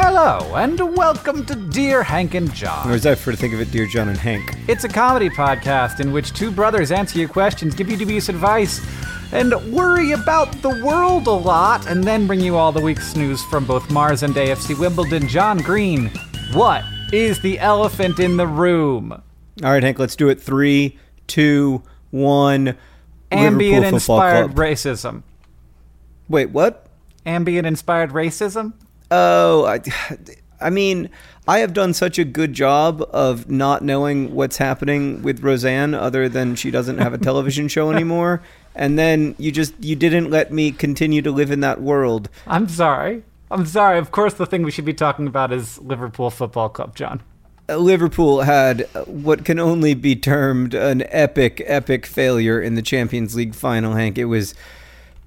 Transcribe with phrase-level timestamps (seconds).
[0.00, 2.88] Hello, and welcome to Dear Hank and John.
[2.90, 4.56] Or is that for to think of it, Dear John and Hank?
[4.68, 8.80] It's a comedy podcast in which two brothers answer your questions, give you dubious advice,
[9.32, 13.42] and worry about the world a lot, and then bring you all the week's news
[13.44, 15.28] from both Mars and AFC Wimbledon.
[15.28, 16.10] John Green,
[16.52, 19.12] what is the elephant in the room?
[19.12, 20.40] All right, Hank, let's do it.
[20.40, 22.76] Three, two, one.
[23.30, 24.56] Ambien Liverpool Football inspired Club.
[24.56, 25.22] racism.
[26.28, 26.87] Wait, what?
[27.28, 28.72] Ambien inspired racism?
[29.10, 29.80] Oh, I,
[30.60, 31.10] I mean,
[31.46, 36.28] I have done such a good job of not knowing what's happening with Roseanne, other
[36.28, 38.42] than she doesn't have a television show anymore.
[38.74, 42.28] And then you just you didn't let me continue to live in that world.
[42.46, 43.22] I'm sorry.
[43.50, 43.98] I'm sorry.
[43.98, 47.22] Of course, the thing we should be talking about is Liverpool Football Club, John.
[47.68, 53.34] Uh, Liverpool had what can only be termed an epic, epic failure in the Champions
[53.34, 54.16] League final, Hank.
[54.16, 54.54] It was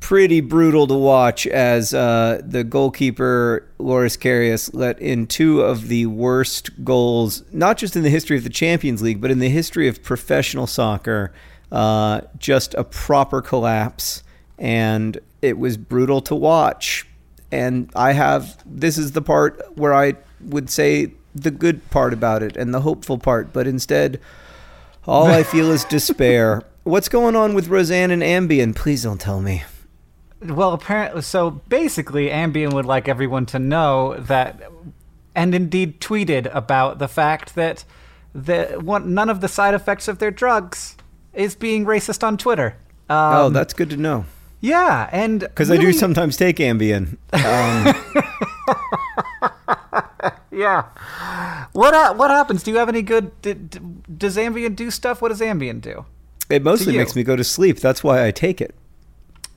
[0.01, 6.07] pretty brutal to watch as uh, the goalkeeper, Loris Karius, let in two of the
[6.07, 9.87] worst goals, not just in the history of the Champions League, but in the history
[9.87, 11.31] of professional soccer.
[11.71, 14.23] Uh, just a proper collapse.
[14.57, 17.07] And it was brutal to watch.
[17.51, 22.43] And I have, this is the part where I would say the good part about
[22.43, 24.19] it and the hopeful part, but instead,
[25.05, 26.63] all I feel is despair.
[26.83, 28.75] What's going on with Roseanne and Ambien?
[28.75, 29.63] Please don't tell me.
[30.43, 34.61] Well, apparently, so basically, Ambien would like everyone to know that,
[35.35, 37.85] and indeed tweeted about the fact that
[38.33, 40.95] the one, none of the side effects of their drugs
[41.33, 42.75] is being racist on Twitter.
[43.09, 44.25] Um, oh, that's good to know.
[44.61, 47.17] yeah, and Because I do sometimes take Ambien.
[47.33, 47.93] Um,
[50.51, 50.83] Yeah.
[51.71, 52.63] What ha- what happens?
[52.63, 53.31] Do you have any good?
[53.41, 53.79] D- d-
[54.17, 55.21] does Ambien do stuff?
[55.21, 56.05] What does Ambien do?
[56.49, 57.79] it mostly makes me go to sleep.
[57.79, 58.75] That's why I take it.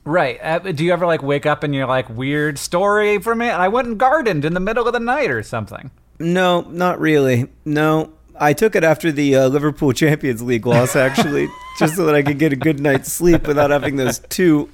[0.05, 0.39] Right.
[0.41, 3.49] Uh, do you ever like wake up and you're like weird story from it?
[3.49, 5.89] I went and gardened in the middle of the night or something.
[6.19, 7.47] No, not really.
[7.65, 11.47] No, I took it after the uh, Liverpool Champions League loss, actually,
[11.79, 14.69] just so that I could get a good night's sleep without having those two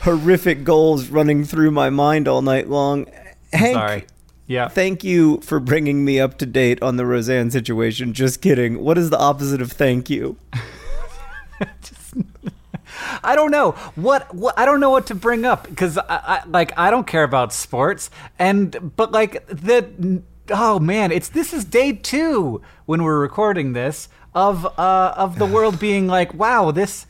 [0.00, 3.06] horrific goals running through my mind all night long.
[3.52, 4.04] Hank, Sorry.
[4.46, 4.68] Yeah.
[4.68, 8.12] thank you for bringing me up to date on the Roseanne situation.
[8.12, 8.80] Just kidding.
[8.84, 10.36] What is the opposite of thank you?
[13.22, 13.72] I don't know.
[13.94, 17.06] What, what I don't know what to bring up because I, I like I don't
[17.06, 18.10] care about sports.
[18.38, 24.08] And but like the oh man it's this is day two when we're recording this
[24.32, 27.04] of uh of the world being like wow this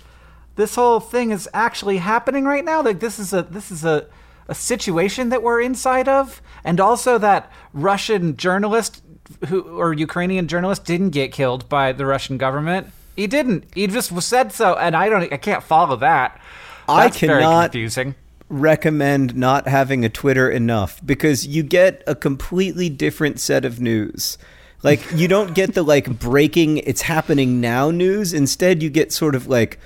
[0.56, 2.82] this whole thing is actually happening right now.
[2.82, 4.06] Like this is a this is a
[4.48, 6.42] a situation that we're inside of.
[6.64, 9.02] And also that Russian journalist
[9.48, 12.88] who or Ukrainian journalist didn't get killed by the Russian government.
[13.16, 13.64] He didn't.
[13.74, 15.32] He just said so, and I don't.
[15.32, 16.40] I can't follow that.
[16.88, 18.14] I That's very cannot- confusing.
[18.48, 24.38] recommend not having a Twitter enough because you get a completely different set of news.
[24.84, 28.32] Like you don't get the like breaking it's happening now news.
[28.32, 29.80] Instead you get sort of like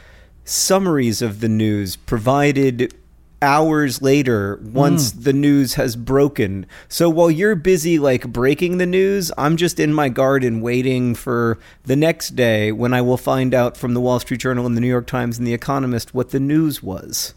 [0.44, 2.92] summaries of the news provided
[3.42, 5.24] hours later once mm.
[5.24, 6.66] the news has broken.
[6.88, 11.58] So while you're busy like breaking the news, I'm just in my garden waiting for
[11.84, 14.80] the next day when I will find out from the Wall Street Journal and the
[14.80, 17.34] New York Times and the Economist what the news was.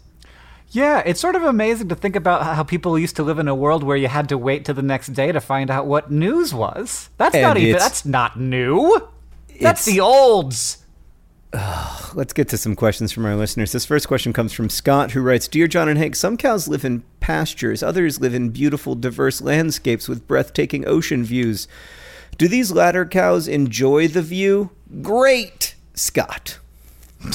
[0.70, 3.54] Yeah, it's sort of amazing to think about how people used to live in a
[3.54, 6.52] world where you had to wait till the next day to find out what news
[6.52, 7.10] was.
[7.16, 9.08] That's And not even that's not new.
[9.60, 10.83] That's the olds.
[12.14, 13.70] Let's get to some questions from our listeners.
[13.72, 16.84] This first question comes from Scott, who writes Dear John and Hank, some cows live
[16.84, 21.68] in pastures, others live in beautiful, diverse landscapes with breathtaking ocean views.
[22.38, 24.70] Do these latter cows enjoy the view?
[25.02, 26.58] Great, Scott.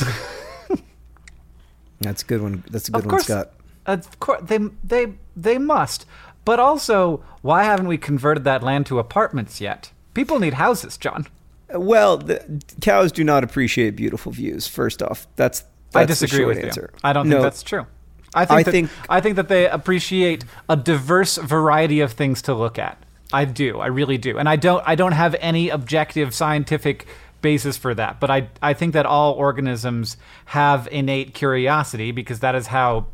[2.01, 2.63] That's a good one.
[2.69, 3.51] That's a good Of one, Scott.
[3.85, 6.05] of course, they they they must.
[6.45, 9.91] But also, why haven't we converted that land to apartments yet?
[10.13, 11.27] People need houses, John.
[11.73, 14.67] Well, the cows do not appreciate beautiful views.
[14.67, 15.61] First off, that's,
[15.91, 16.89] that's I disagree with answer.
[16.93, 16.99] you.
[17.03, 17.85] I don't No, think that's true.
[18.33, 22.41] I think I that, think- I think that they appreciate a diverse variety of things
[22.43, 22.97] to look at.
[23.33, 23.79] I do.
[23.79, 24.37] I really do.
[24.39, 27.05] And I don't I don't have any objective scientific
[27.41, 32.55] basis for that, but I I think that all organisms have innate curiosity because that
[32.55, 33.07] is how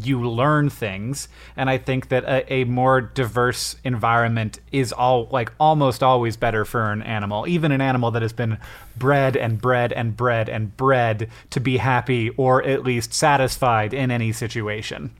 [0.00, 5.52] you learn things and I think that a, a more diverse environment is all like
[5.58, 8.58] almost always better for an animal, even an animal that has been
[8.96, 14.10] bred and bred and bred and bred to be happy or at least satisfied in
[14.10, 15.10] any situation.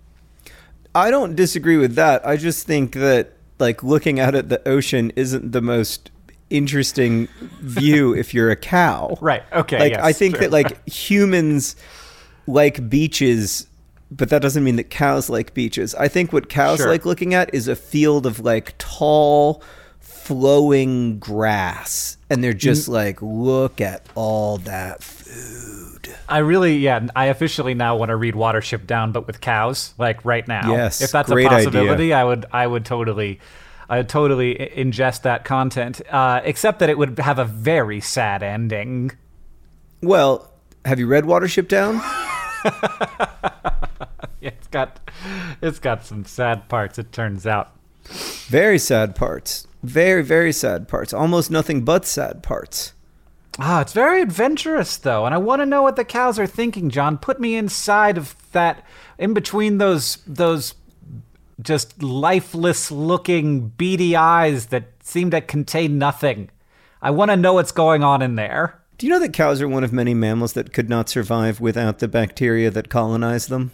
[0.94, 2.26] I don't disagree with that.
[2.26, 6.10] I just think that like looking out at the ocean isn't the most
[6.52, 7.28] interesting
[7.60, 9.16] view if you're a cow.
[9.20, 9.42] Right.
[9.52, 9.78] Okay.
[9.78, 10.42] Like yes, I think true.
[10.42, 11.76] that like humans
[12.46, 13.66] like beaches,
[14.10, 15.94] but that doesn't mean that cows like beaches.
[15.94, 16.88] I think what cows Sure.
[16.88, 19.62] like looking at is a field of like tall
[20.00, 22.92] flowing grass and they're just Mm.
[22.92, 26.08] like look at all that food.
[26.28, 30.24] I really, yeah, I officially now want to read Watership Down, but with cows, like
[30.24, 30.70] right now.
[30.72, 31.48] Yes, if that's a idea.
[31.48, 33.40] possibility, I would, I would totally,
[33.92, 36.00] I would totally ingest that content.
[36.10, 39.12] Uh, except that it would have a very sad ending.
[40.00, 40.50] Well,
[40.86, 42.00] have you read Watership Down?
[44.40, 44.98] It's got,
[45.60, 46.98] it's got some sad parts.
[46.98, 47.76] It turns out.
[48.48, 49.68] Very sad parts.
[49.84, 51.12] Very, very sad parts.
[51.12, 52.92] Almost nothing but sad parts.
[53.60, 56.90] Ah, it's very adventurous though, and I want to know what the cows are thinking.
[56.90, 58.84] John, put me inside of that,
[59.16, 60.74] in between those those
[61.60, 66.50] just lifeless looking beady eyes that seem to contain nothing.
[67.00, 68.80] I want to know what's going on in there.
[68.98, 71.98] Do you know that cows are one of many mammals that could not survive without
[71.98, 73.72] the bacteria that colonize them?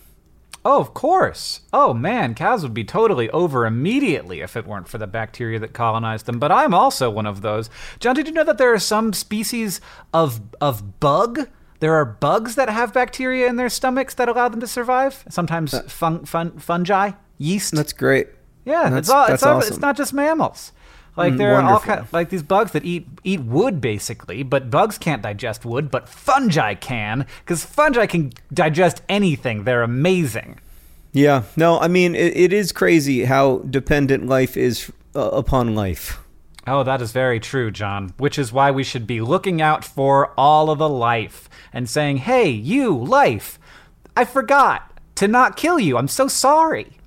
[0.64, 1.60] Oh, of course.
[1.72, 5.72] Oh man, cows would be totally over immediately if it weren't for the bacteria that
[5.72, 6.38] colonized them.
[6.38, 7.70] But I'm also one of those.
[8.00, 9.80] John, did you know that there are some species
[10.12, 11.48] of of bug?
[11.80, 15.24] There are bugs that have bacteria in their stomachs that allow them to survive.
[15.28, 17.74] Sometimes uh, fun, fun, fungi, yeast.
[17.74, 18.28] That's great.
[18.64, 19.22] yeah, that's- it's all.
[19.26, 19.72] that's It's, all, awesome.
[19.72, 20.72] it's not just mammals.
[21.16, 21.94] Like Mm, there are all wonderful.
[21.96, 26.08] kind, like these bugs that eat eat wood basically, but bugs can't digest wood, but
[26.08, 29.64] fungi can because fungi can digest anything.
[29.64, 30.60] They're amazing.
[31.12, 31.42] Yeah.
[31.56, 36.20] No, I mean, it, it is crazy how dependent life is uh, upon life.
[36.68, 38.12] Oh, that is very true, John.
[38.18, 42.18] Which is why we should be looking out for all of the life and saying,
[42.18, 43.58] hey, you, life,
[44.14, 45.96] I forgot to not kill you.
[45.96, 46.97] I'm so sorry.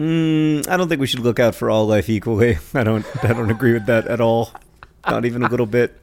[0.00, 2.56] Mm, I don't think we should look out for all life equally.
[2.74, 3.04] I don't.
[3.22, 4.50] I don't agree with that at all.
[5.06, 5.94] Not even a little bit.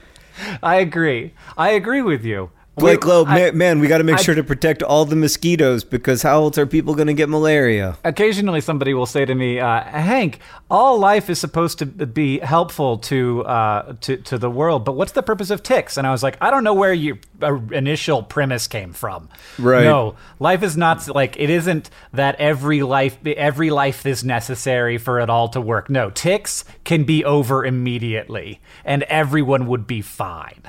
[0.62, 1.34] I agree.
[1.56, 2.50] I agree with you.
[2.76, 5.04] Blake We- Loeb, I- man, man, we got to make I- sure to protect all
[5.04, 7.96] the mosquitoes because how else are people going to get malaria?
[8.04, 12.98] Occasionally, somebody will say to me, uh, "Hank, all life is supposed to be helpful
[12.98, 16.24] to uh, to to the world, but what's the purpose of ticks?" And I was
[16.24, 19.28] like, "I don't know where your uh, initial premise came from.
[19.58, 19.84] Right.
[19.84, 25.20] No, life is not like it isn't that every life every life is necessary for
[25.20, 25.88] it all to work.
[25.88, 30.62] No, ticks can be over immediately, and everyone would be fine."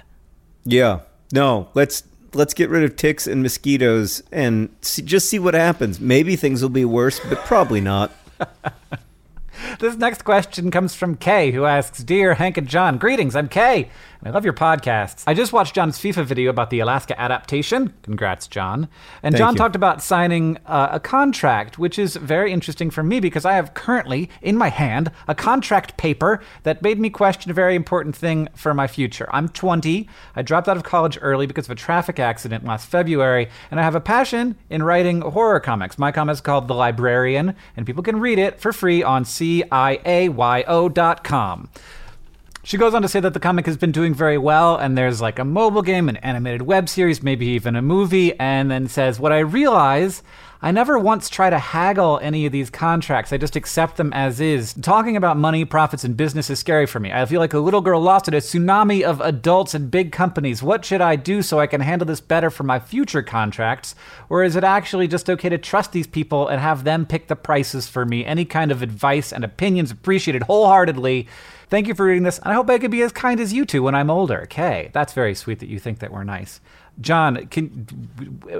[0.66, 1.00] Yeah.
[1.32, 2.04] No, let's
[2.34, 6.00] let's get rid of ticks and mosquitoes and see, just see what happens.
[6.00, 8.12] Maybe things will be worse, but probably not.
[9.80, 13.90] This next question comes from Kay, who asks Dear Hank and John, greetings, I'm Kay,
[14.20, 15.24] and I love your podcasts.
[15.28, 17.94] I just watched John's FIFA video about the Alaska adaptation.
[18.04, 18.88] Congrats, John.
[19.24, 19.58] And Thank John you.
[19.58, 23.74] talked about signing uh, a contract, which is very interesting for me because I have
[23.74, 28.50] currently in my hand a contract paper that made me question a very important thing
[28.56, 29.30] for my future.
[29.32, 30.10] I'm 20.
[30.36, 33.84] I dropped out of college early because of a traffic accident last February, and I
[33.84, 35.98] have a passion in writing horror comics.
[35.98, 39.70] My comic is called The Librarian, and people can read it for free on CIAYO.com.
[42.66, 45.22] She goes on to say that the comic has been doing very well, and there's
[45.22, 49.20] like a mobile game, an animated web series, maybe even a movie, and then says,
[49.20, 50.24] What I realize
[50.64, 53.32] I never once try to haggle any of these contracts.
[53.32, 54.74] I just accept them as is.
[54.74, 57.12] Talking about money, profits, and business is scary for me.
[57.12, 60.64] I feel like a little girl lost in a tsunami of adults and big companies.
[60.64, 63.94] What should I do so I can handle this better for my future contracts?
[64.28, 67.36] Or is it actually just okay to trust these people and have them pick the
[67.36, 68.26] prices for me?
[68.26, 71.28] Any kind of advice and opinions appreciated wholeheartedly.
[71.76, 73.66] Thank you for reading this, and I hope I can be as kind as you
[73.66, 74.44] two when I'm older.
[74.44, 76.62] Okay, that's very sweet that you think that we're nice.
[77.02, 77.86] John, can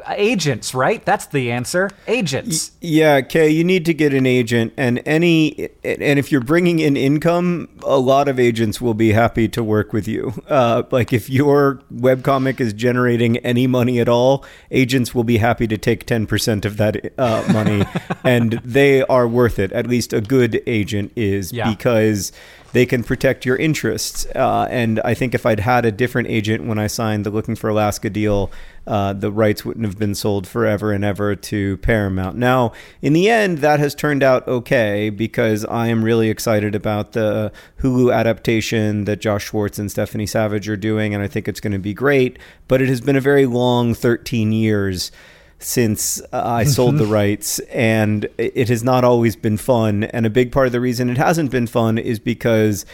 [0.10, 1.06] agents, right?
[1.06, 1.90] That's the answer.
[2.08, 2.72] Agents.
[2.82, 6.98] Yeah, Kay, you need to get an agent, and any and if you're bringing in
[6.98, 10.34] income, a lot of agents will be happy to work with you.
[10.56, 15.68] Uh, like if your webcomic is generating any money at all, agents will be happy
[15.68, 17.86] to take ten percent of that uh, money,
[18.26, 19.72] and they are worth it.
[19.72, 21.70] At least a good agent is Yeah.
[21.70, 22.32] because
[22.74, 24.26] they can protect your interests.
[24.36, 27.56] Uh, and I think if I'd had a different agent when I signed the Looking
[27.56, 28.52] for Alaska deal,
[28.88, 32.38] uh, the rights wouldn't have been sold forever and ever to Paramount.
[32.38, 37.14] Now, in the end, that has turned out okay because I am really excited about
[37.14, 41.60] the Hulu adaptation that Josh Schwartz and Stephanie Savage are doing, and I think it's
[41.60, 42.38] going to be great.
[42.68, 45.12] But it has been a very long 13 years
[45.60, 50.04] since uh, I sold the rights, and it has not always been fun.
[50.06, 52.86] And a big part of the reason it hasn't been fun is because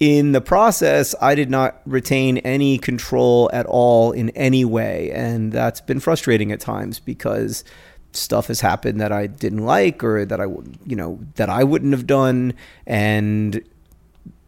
[0.00, 5.10] in the process, I did not retain any control at all in any way.
[5.10, 7.64] And that's been frustrating at times because
[8.12, 11.64] stuff has happened that I didn't like or that I, would- you know, that I
[11.64, 12.54] wouldn't have done.
[12.86, 13.60] And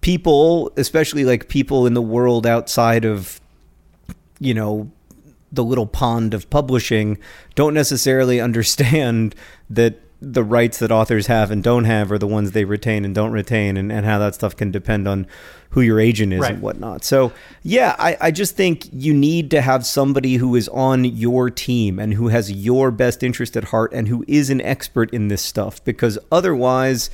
[0.00, 3.40] people, especially like people in the world outside of,
[4.38, 4.90] you know,
[5.52, 7.18] the little pond of publishing
[7.54, 9.34] don't necessarily understand
[9.68, 13.14] that the rights that authors have and don't have are the ones they retain and
[13.14, 15.26] don't retain and, and how that stuff can depend on
[15.70, 16.52] who your agent is Right.
[16.52, 17.04] and whatnot.
[17.04, 21.48] So yeah, I, I just think you need to have somebody who is on your
[21.48, 25.28] team and who has your best interest at heart and who is an expert in
[25.28, 27.08] this stuff because otherwise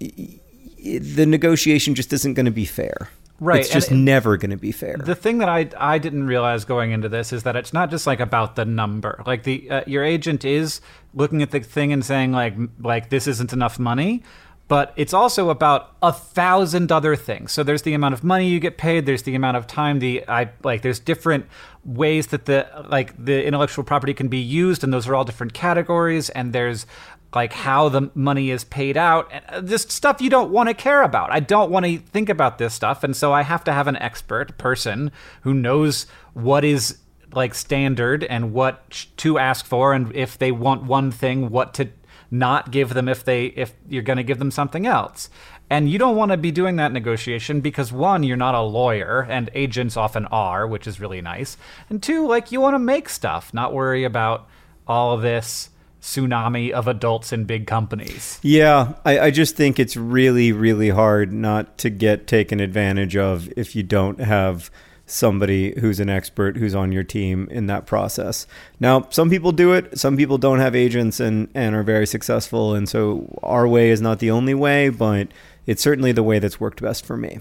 [0.00, 3.10] the negotiation just isn't going to be fair.
[3.42, 4.96] Right, It's just and- never going to be fair.
[4.96, 8.06] The thing that I I didn't realize going into this is that it's not just
[8.06, 9.20] like about the number.
[9.26, 10.80] Like the uh, your agent is
[11.12, 14.22] looking at the thing and saying like like this isn't enough money,
[14.68, 17.50] but it's also about a thousand other things.
[17.50, 20.22] So there's the amount of money you get paid, there's the amount of time the
[20.28, 21.46] I like there's different
[21.84, 25.52] ways that the like the intellectual property can be used and those are all different
[25.52, 26.86] categories and there's
[27.34, 31.02] like how the money is paid out and uh, stuff you don't want to care
[31.02, 31.32] about.
[31.32, 33.96] I don't want to think about this stuff and so i have to have an
[33.96, 35.10] expert person
[35.42, 36.98] who knows what is
[37.32, 41.88] like standard and what to ask for and if they want one thing what to
[42.32, 45.28] not give them if they if you're going to give them something else.
[45.68, 49.26] And you don't want to be doing that negotiation because one you're not a lawyer
[49.28, 51.56] and agents often are which is really nice.
[51.90, 54.48] And two like you want to make stuff not worry about
[54.86, 55.68] all of this
[56.02, 61.32] tsunami of adults in big companies Yeah, I, I just think it's really, really hard
[61.32, 64.70] not to get taken advantage of if you don't have
[65.06, 68.46] somebody who's an expert who's on your team in that process.
[68.80, 72.74] Now, some people do it, some people don't have agents and, and are very successful.
[72.74, 75.28] And so our way is not the only way, but
[75.66, 77.40] it's certainly the way that's worked best for me.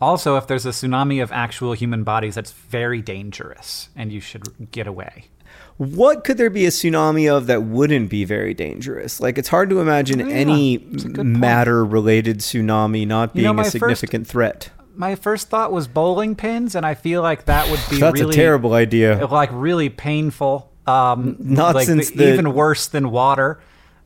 [0.00, 4.70] Also, if there's a tsunami of actual human bodies, that's very dangerous and you should
[4.70, 5.24] get away.
[5.78, 9.20] What could there be a tsunami of that wouldn't be very dangerous?
[9.20, 11.38] Like, it's hard to imagine Yeah, any it's a good point.
[11.38, 14.70] matter related tsunami not You being know, a my first- significant threat.
[14.96, 18.30] My first thought was bowling pins, and I feel like that would be That's really
[18.34, 19.24] a terrible idea.
[19.28, 20.68] like really painful.
[20.88, 23.60] Um, Not like since the- the- even worse than water.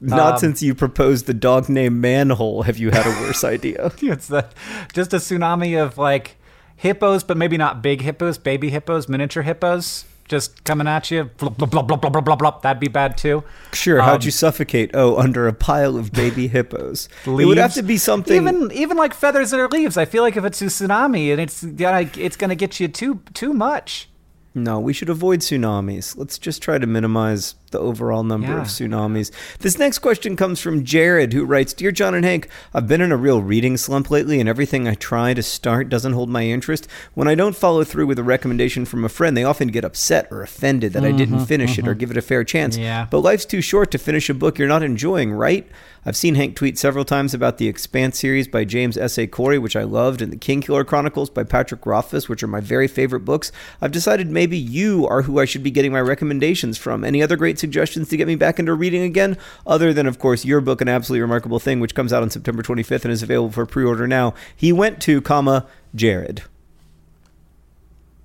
[0.05, 3.93] Not Um, since you proposed the dog named Manhole have you had a worse idea.
[4.03, 4.45] it's the,
[4.93, 6.37] just a tsunami of like
[6.77, 11.25] hippos, but maybe not big hippos, baby hippos, miniature hippos, just coming at you.
[11.37, 12.63] Blub, blub, blub, blub, blub, blub, blub.
[12.63, 13.45] That'd be bad too.
[13.73, 14.91] Sure, how'd Um, you suffocate?
[14.95, 17.09] Oh, under a pile of baby hippos.
[17.25, 18.35] It would have to be something.
[18.35, 19.97] Even even like feathers or leaves.
[19.97, 23.21] I feel like if it's a tsunami and it's gonna it's gonna get you too
[23.35, 24.09] too much.
[24.55, 26.17] No, we should avoid tsunamis.
[26.17, 28.61] Let's just try to minimize the overall number Yeah.
[28.63, 29.31] of tsunamis.
[29.61, 33.13] This next question comes from Jared, who writes Dear John and Hank, I've been in
[33.13, 36.87] a real reading slump lately, and everything I try to start doesn't hold my interest.
[37.15, 40.29] When I don't follow through with a recommendation from a friend, they often get upset
[40.31, 41.99] or offended that I didn't mm-hmm, finish it or mm-hmm.
[41.99, 42.77] give it a fair chance.
[42.77, 43.07] Yeah.
[43.11, 45.69] But life's too short to finish a book you're not enjoying, right?
[46.05, 49.19] I've seen Hank tweet several times about the Expanse series by James S.
[49.19, 49.29] A.
[49.29, 52.89] Corey, which I loved, and the Kingkiller Chronicles by Patrick Rothfuss, which are my very
[52.89, 53.53] favorite books.
[53.81, 57.05] I've decided maybe you are who I should be getting my recommendations from.
[57.05, 59.39] Any other great suggestions to get me back into reading again?
[59.67, 62.63] Other than, of course, your book, An Absolutely Remarkable Thing, which comes out on September
[62.63, 64.35] 25th and is available for pre-order now.
[64.55, 66.43] He went to, comma, Jared.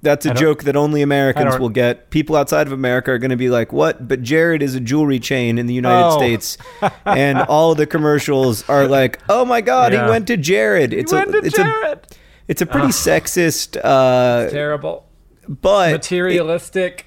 [0.03, 2.12] That's a joke that only Americans will get.
[2.12, 5.20] People outside of America are going to be like, "What?" But Jared is a jewelry
[5.20, 6.17] chain in the United Oh.
[6.17, 6.58] States,
[7.06, 10.06] and all the commercials are like, "Oh my God, Yeah.
[10.06, 11.98] he went to Jared." It's went a, it's Jared.
[11.98, 12.01] a,
[12.48, 15.08] it's a pretty sexist, uh, Terrible.
[15.50, 17.00] but Materialistic.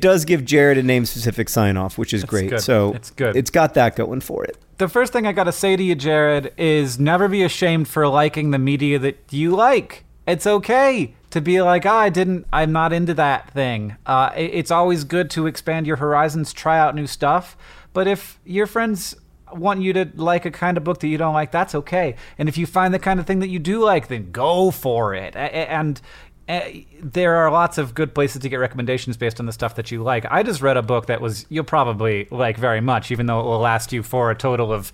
[0.00, 2.50] does give Jared a name-specific sign-off, which is great.
[2.50, 2.60] good.
[2.60, 3.36] So It's good.
[3.36, 4.56] It's got that going for it.
[4.78, 8.06] the first thing I got to say to you, Jared, is never be ashamed for
[8.08, 10.04] liking the media that you like.
[10.26, 13.96] It's okay to be like, oh, I didn't, I'm not into that thing.
[14.06, 17.56] Uh, it- it's always good to expand your horizons, try out new stuff.
[17.92, 19.16] But if your friends
[19.52, 22.14] want you to like a kind of book that you don't like, that's okay.
[22.38, 25.14] And if you find the kind of thing that you do like, then go for
[25.14, 25.34] it.
[25.34, 26.00] A- a- And
[26.48, 30.02] there are lots of good places to get recommendations based on the stuff that you
[30.02, 30.26] like.
[30.30, 33.44] I just read a book that was you'll probably like very much, even though it
[33.44, 34.92] will last you for a total of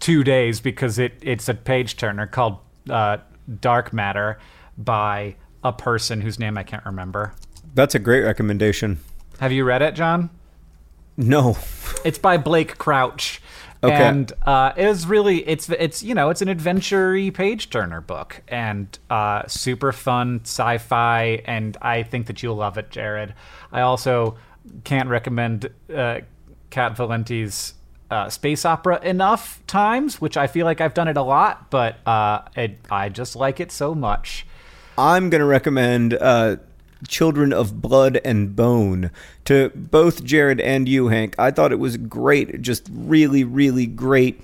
[0.00, 2.58] two days because it it's a page turner called
[2.90, 3.18] uh,
[3.60, 4.38] Dark Matter
[4.78, 7.34] by a person whose name I can't remember.
[7.74, 8.98] That's a great recommendation.
[9.40, 10.30] Have you read it, John?
[11.16, 11.56] No,
[12.04, 13.40] It's by Blake Crouch.
[13.84, 13.94] Okay.
[13.94, 18.40] And uh, it is really it's it's you know it's an adventure-y page turner book
[18.46, 23.34] and uh, super fun sci-fi and I think that you'll love it, Jared.
[23.72, 24.36] I also
[24.84, 26.20] can't recommend uh,
[26.70, 27.74] Cat Valente's
[28.12, 31.96] uh, space opera enough times, which I feel like I've done it a lot, but
[32.06, 34.46] uh, it, I just like it so much.
[34.98, 36.56] I'm going to recommend uh,
[37.08, 39.10] Children of Blood and Bone
[39.44, 41.34] to both Jared and you, Hank.
[41.38, 42.62] I thought it was great.
[42.62, 44.40] Just really, really great,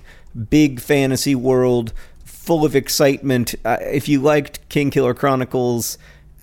[0.49, 1.93] big fantasy world
[2.25, 3.55] full of excitement.
[3.63, 5.97] Uh, if you liked Kingkiller Chronicles,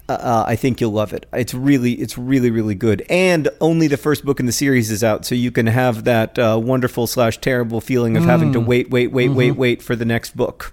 [0.08, 1.26] uh, uh, I think you'll love it.
[1.32, 3.04] It's really, it's really, really good.
[3.10, 6.38] And only the first book in the series is out, so you can have that
[6.38, 10.04] uh, wonderful slash terrible feeling of having to wait, wait, wait, wait, wait for the
[10.04, 10.72] next book.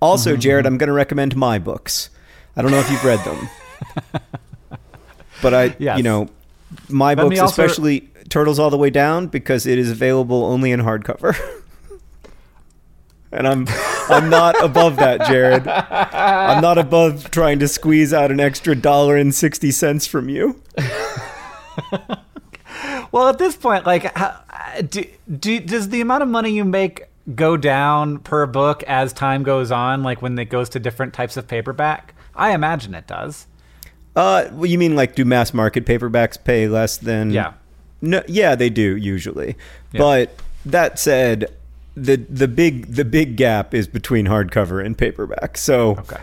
[0.00, 2.10] Also, Jared, I'm going to recommend my books.
[2.54, 3.48] I don't know if you've read them,
[5.42, 5.96] but I, Yes.
[5.98, 6.28] you know,
[6.88, 10.70] my Let books, also- especially Turtles All the Way Down, because it is available only
[10.72, 11.36] in hardcover.
[13.32, 13.66] and I'm,
[14.08, 15.66] I'm not above that, Jared.
[15.68, 20.62] I'm not above trying to squeeze out an extra dollar and sixty cents from you.
[23.12, 24.40] Well, at this point, like, how,
[24.88, 25.04] do,
[25.38, 27.02] do, does the amount of money you make
[27.34, 31.36] go down per book as time goes on, like when it goes to different types
[31.36, 32.14] of paperback?
[32.34, 33.46] I imagine it does.
[34.14, 37.30] Uh, well, you mean like do mass market paperbacks pay less than?
[37.30, 37.54] Yeah.
[38.00, 39.56] No, yeah, they do usually.
[39.92, 39.98] Yeah.
[40.00, 41.52] But that said,
[41.96, 45.56] the the big the big gap is between hardcover and paperback.
[45.56, 46.20] So Okay.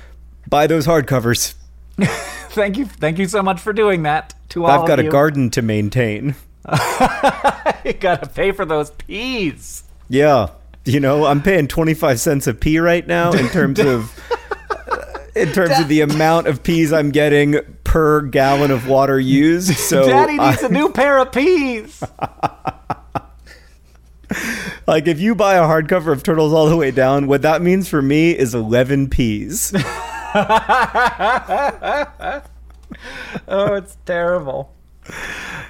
[0.47, 1.53] buy those hardcovers.
[2.51, 4.33] Thank you, thank you so much for doing that.
[4.49, 5.11] To all I've got a you.
[5.11, 6.33] garden to maintain.
[7.85, 9.83] you gotta pay for those peas.
[10.09, 10.47] Yeah,
[10.85, 14.11] you know, I'm paying 25 cents a pea right now in terms of
[15.35, 19.75] in terms of the amount of peas I'm getting per gallon of water used.
[19.89, 21.99] So Daddy needs a new pair of peas.
[24.87, 27.89] like if you buy a hardcover of Turtles All the Way Down, what that means
[27.89, 29.73] for me is 11 peas.
[33.47, 34.71] oh, it's terrible.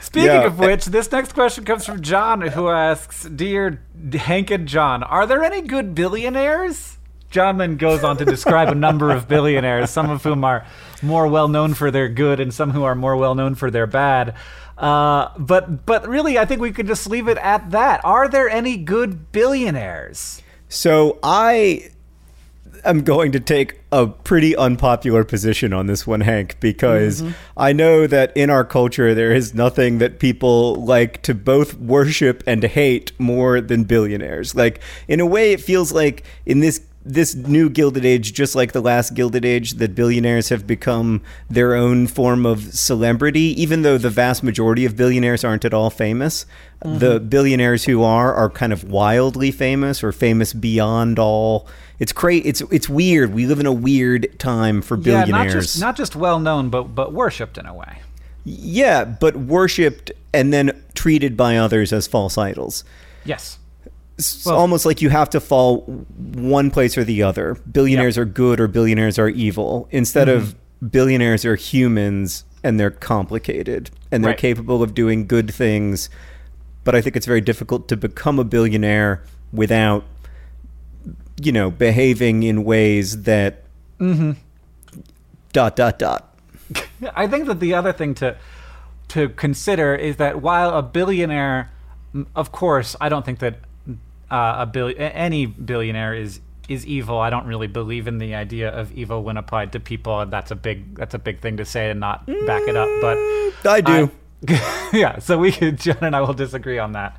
[0.02, 0.46] Speaking Yeah.
[0.46, 3.82] of which, this next question comes from John, who asks, "Dear
[4.14, 6.98] Hank and John, are there any good billionaires?"
[7.30, 10.66] John then goes on to describe a number of billionaires, some of whom are
[11.02, 13.88] more well known for their good, and some who are more well known for their
[13.88, 14.34] bad.
[14.78, 18.04] Uh, but but really, I think we could just leave it at that.
[18.04, 20.42] Are there any good billionaires?
[20.70, 21.90] So I
[22.86, 27.24] am going to take a pretty unpopular position on this one, Hank, because
[27.58, 32.44] I know that in our culture there is nothing that people like to both worship
[32.46, 34.56] and hate more than billionaires.
[34.56, 38.74] Like in a way, it feels like in this this new gilded age, just like
[38.74, 43.98] the last gilded age, that billionaires have become their own form of celebrity, even though
[43.98, 46.46] the vast majority of billionaires aren't at all famous.
[46.82, 47.28] The mm-hmm.
[47.28, 51.68] billionaires who are are kind of wildly famous or famous beyond all.
[52.00, 53.34] It's cra- It's it's weird.
[53.34, 55.54] We live in a weird time for Yeah, billionaires.
[55.54, 58.00] not just not just well known, but but worshipped in a way.
[58.46, 62.84] yeah, but worshipped and then treated by others as false idols.
[63.26, 63.58] Yes.
[64.20, 65.82] It's Well- almost like you have to fall
[66.36, 67.58] one place or the other.
[67.72, 69.88] Billionaires are good or billionaires are evil.
[69.92, 70.44] Instead of
[70.82, 70.88] Mm-hmm.
[70.88, 74.38] billionaires are humans and they're complicated and they're Right.
[74.38, 76.10] capable of doing good things.
[76.84, 80.04] But I think it's very difficult to become a billionaire without,
[81.42, 83.64] you know, behaving in ways that.
[84.00, 84.32] Mm-hmm.
[85.54, 86.38] Dot dot dot.
[87.16, 88.36] I think that the other thing to
[89.10, 91.72] to consider is that while a billionaire,
[92.36, 93.56] of course, I don't think that
[94.32, 97.18] uh, a bill any billionaire is is evil.
[97.20, 100.52] I don't really believe in the idea of evil when applied to people, and that's
[100.52, 102.90] a big that's a big thing to say and not back it up.
[103.02, 103.18] But
[103.70, 103.92] I do.
[103.92, 104.12] I-
[104.94, 107.18] yeah, so we could John and I will disagree on that.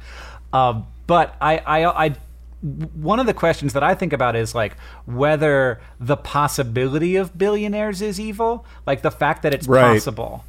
[0.55, 2.15] Um, but I, I, I,
[2.63, 8.01] one of the questions that I think about is like whether the possibility of billionaires
[8.01, 9.93] is evil, like the fact that it's Right.
[9.95, 10.45] possible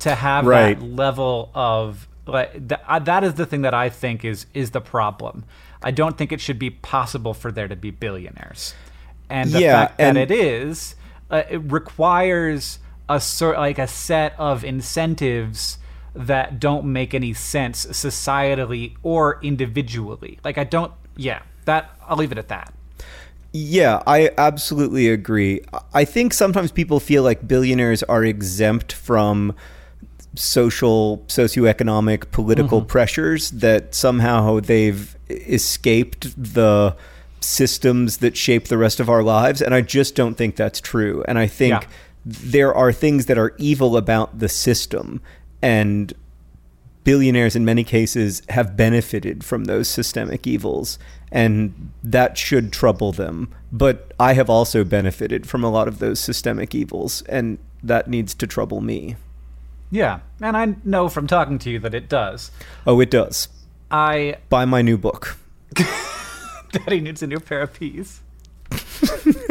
[0.00, 0.78] to have Right.
[0.78, 4.70] that level of like th- uh, that is the thing that I think is is
[4.70, 5.44] the problem.
[5.84, 8.74] I don't think it should be possible for there to be billionaires,
[9.28, 10.94] and the Yeah, fact that it is
[11.30, 15.78] uh, it requires a sort like a set of incentives
[16.14, 20.38] that don't make any sense societally or individually.
[20.44, 20.92] Like I don't.
[21.16, 22.72] Yeah, that I'll leave it at that.
[23.52, 25.60] Yeah, I absolutely agree.
[25.92, 29.54] I think sometimes people feel like billionaires are exempt from
[30.34, 35.14] social, socioeconomic, political pressures, that somehow they've
[35.48, 36.96] escaped the
[37.40, 39.60] systems that shape the rest of our lives.
[39.60, 41.24] And I just don't think that's true.
[41.26, 41.88] And I think Yeah.
[42.24, 45.20] there are things that are evil about the system.
[45.60, 46.12] And
[47.04, 51.00] billionaires in many cases have benefited from those systemic evils
[51.32, 56.20] and that should trouble them but i have also benefited from a lot of those
[56.20, 59.16] systemic evils and that needs to trouble me
[59.90, 62.52] Yeah, and I know from talking to you that it does.
[62.86, 63.48] oh it does
[63.92, 65.36] I buy my new book
[66.72, 68.20] Daddy needs a new pair of peas.
[68.70, 69.42] it's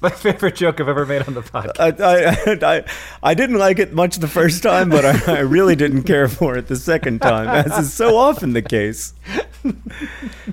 [0.00, 2.00] my favorite joke I've ever made on the podcast.
[2.00, 2.84] I, I, I,
[3.22, 6.56] I didn't like it much the first time, but I, I really didn't care for
[6.56, 9.14] it the second time, as is so often the case.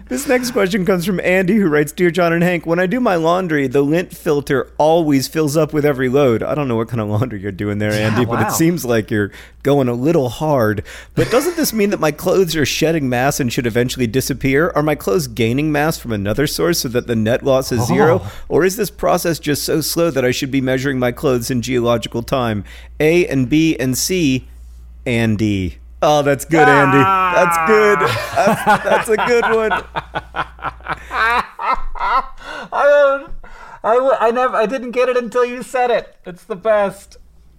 [0.08, 3.00] This next question comes from Andy, who writes Dear John and Hank, when I do
[3.00, 6.44] my laundry, the lint filter always fills up with every load.
[6.44, 8.48] I don't know what kind of laundry you're doing there, Andy, but wow.
[8.48, 9.32] it seems like you're
[9.64, 10.84] going a little hard.
[11.16, 14.72] But doesn't this mean that my clothes are shedding mass and should eventually disappear?
[14.76, 18.22] Are my clothes gaining mass from another source so that the net loss is zero?
[18.24, 18.32] Oh.
[18.48, 21.64] Or is this process just so slow that I should be measuring my clothes in
[21.64, 22.64] geological time?
[23.00, 24.48] A and B and C,
[25.06, 25.79] Andy.
[26.02, 26.98] Oh, that's good, Andy.
[26.98, 28.00] That's good.
[28.00, 29.72] That's, that's a good one.
[32.72, 33.34] I don't.
[33.84, 34.56] I, I never.
[34.56, 36.16] I didn't get it until you said it.
[36.26, 37.18] It's the best.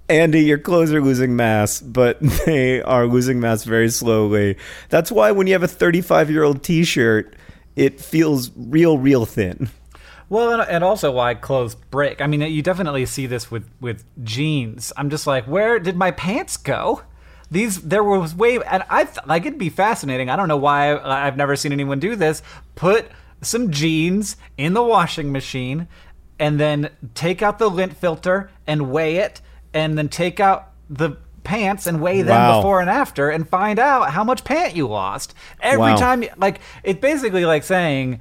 [0.08, 4.56] Andy, your clothes are losing mass, but they are losing mass very slowly.
[4.88, 7.36] That's why when you have a 35 year old t shirt,
[7.76, 9.68] it feels real, real thin.
[10.30, 12.20] Well, and, and also why clothes break.
[12.20, 14.92] I mean, you definitely see this with with jeans.
[14.96, 17.02] I'm just like, where did my pants go?
[17.50, 20.30] These there was way, and I th- like it'd be fascinating.
[20.30, 22.42] I don't know why I, I've never seen anyone do this.
[22.76, 23.06] Put
[23.42, 25.88] some jeans in the washing machine,
[26.38, 29.40] and then take out the lint filter and weigh it,
[29.74, 32.58] and then take out the pants and weigh them Wow.
[32.58, 35.96] before and after, and find out how much pant you lost every Wow.
[35.96, 36.24] time.
[36.36, 38.20] Like it's basically like saying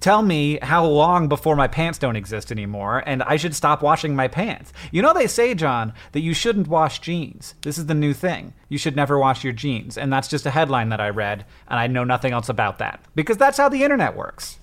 [0.00, 4.14] tell me how long before my pants don't exist anymore and I should stop washing
[4.14, 4.72] my pants.
[4.92, 7.54] You know they say, John, that you shouldn't wash jeans.
[7.62, 8.54] This is the new thing.
[8.68, 9.98] You should never wash your jeans.
[9.98, 13.00] And that's just a headline that I read and I know nothing else about that
[13.14, 14.58] because that's how the internet works.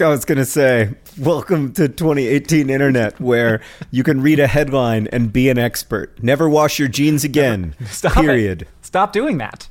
[0.00, 3.60] I was going to say, welcome to 2018 internet, where
[3.92, 6.20] you can read a headline and be an expert.
[6.20, 7.76] Never wash your jeans again.
[7.86, 8.62] Stop period.
[8.62, 8.68] it.
[8.82, 9.68] Stop doing that.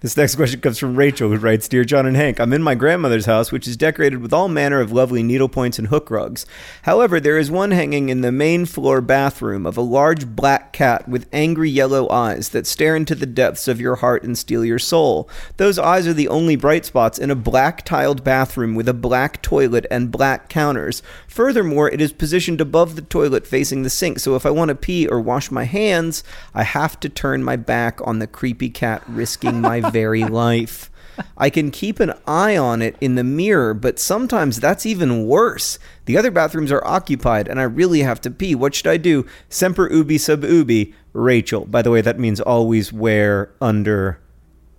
[0.00, 2.76] This next question comes from Rachel, who writes Dear John and Hank, I'm in my
[2.76, 6.46] grandmother's house, which is decorated with all manner of lovely needlepoints and hook rugs.
[6.82, 11.08] However, there is one hanging in the main floor bathroom of a large black cat
[11.08, 14.78] with angry yellow eyes that stare into the depths of your heart and steal your
[14.78, 15.28] soul.
[15.56, 19.42] Those eyes are the only bright spots in a black tiled bathroom with a black
[19.42, 21.02] toilet and black counters.
[21.26, 24.76] Furthermore, it is positioned above the toilet facing the sink, so if I want to
[24.76, 26.22] pee or wash my hands,
[26.54, 30.90] I have to turn my back on the creepy cat, risking my very life.
[31.36, 35.78] I can keep an eye on it in the mirror, but sometimes that's even worse.
[36.04, 38.54] The other bathrooms are occupied, and I really have to pee.
[38.54, 39.26] What should I do?
[39.48, 41.64] Semper ubi sub ubi, Rachel.
[41.64, 44.20] By the way, that means always wear under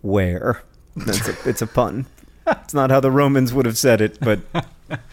[0.02, 0.64] wear.
[0.96, 2.06] That's a, it's a pun.
[2.48, 4.40] It's not how the Romans would have said it, but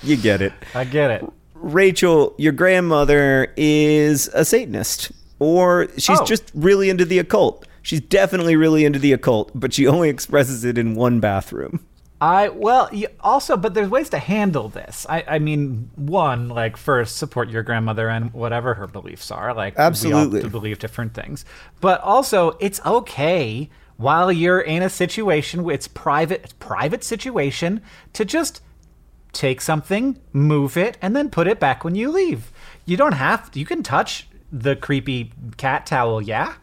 [0.04, 0.52] you get it.
[0.76, 1.24] I get it.
[1.54, 6.24] Rachel, your grandmother is a Satanist, or she's Oh.
[6.24, 7.66] just really into the occult.
[7.87, 11.87] She's definitely really into the occult, but she only expresses it in one bathroom.
[12.20, 15.07] I well, you also, but there's ways to handle this.
[15.09, 19.55] I, I mean, one, like first, support your grandmother and whatever her beliefs are.
[19.55, 20.40] Like, Absolutely.
[20.40, 21.44] we all believe different things.
[21.81, 27.83] But also, it's okay while you're in a situation, it's private, private situation,
[28.14, 28.62] to just
[29.31, 32.51] take something, move it, and then put it back when you leave.
[32.85, 33.49] You don't have.
[33.55, 36.55] You can touch the creepy cat towel, yeah.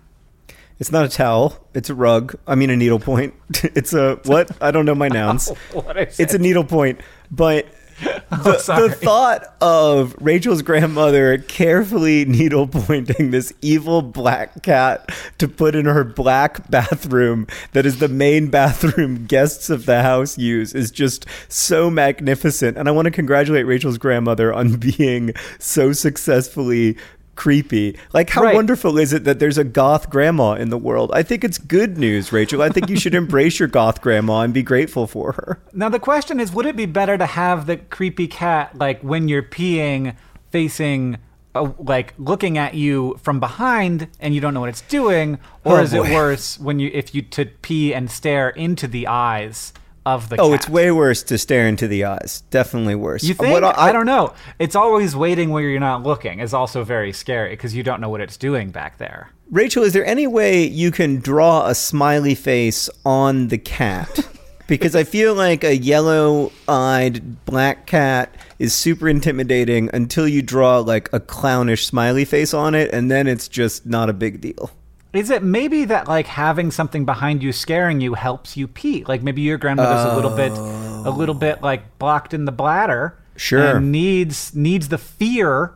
[0.84, 1.65] It's not a towel.
[1.74, 2.36] It's a rug.
[2.46, 3.34] I mean, a needlepoint.
[3.63, 4.52] it's a what?
[4.62, 5.48] I don't know my oh, nouns.
[5.72, 7.00] what It's a needlepoint.
[7.32, 7.67] But
[8.06, 8.89] oh, the, Oh, sorry.
[8.89, 16.04] the thought of Rachel's grandmother carefully needlepointing this evil black cat to put in her
[16.04, 21.89] black bathroom that is the main bathroom guests of the house use is just so
[21.89, 22.78] magnificent.
[22.78, 26.98] And I want to congratulate Rachel's grandmother on being so successfully
[27.36, 27.98] creepy.
[28.13, 28.56] Like how Right.
[28.56, 31.12] wonderful is it that there's a goth grandma in the world?
[31.13, 32.62] I think it's good news, Rachel.
[32.62, 35.60] I think you should embrace your goth grandma and be grateful for her.
[35.74, 39.28] Now the question is, would it be better to have the creepy cat like when
[39.28, 40.15] you're peeing,
[40.52, 41.17] facing,
[41.56, 45.80] uh, like looking at you from behind, and you don't know what it's doing, or
[45.80, 49.74] Oh, is it worse when you if you to pee and stare into the eyes
[50.06, 50.56] of the Oh, cat?
[50.56, 52.44] it's way worse to stare into the eyes.
[52.50, 53.24] Definitely worse.
[53.24, 53.52] You think?
[53.54, 54.34] What I, don't know.
[54.60, 58.10] It's always waiting where you're not looking is also very scary because you don't know
[58.10, 59.30] what it's doing back there.
[59.52, 64.20] Rachel, is there any way you can draw a smiley face on the cat?
[64.66, 71.10] Because I feel like a yellow-eyed black cat is super intimidating until you draw like
[71.13, 74.72] a clownish smiley face on it, and then it's just not a big deal.
[75.13, 79.06] Is it maybe that like having something behind you scaring you helps you pee?
[79.06, 83.17] Like maybe your grandmother's a little bit, a little bit like blocked in the bladder.
[83.36, 83.78] Sure.
[83.78, 85.73] And needs needs the fear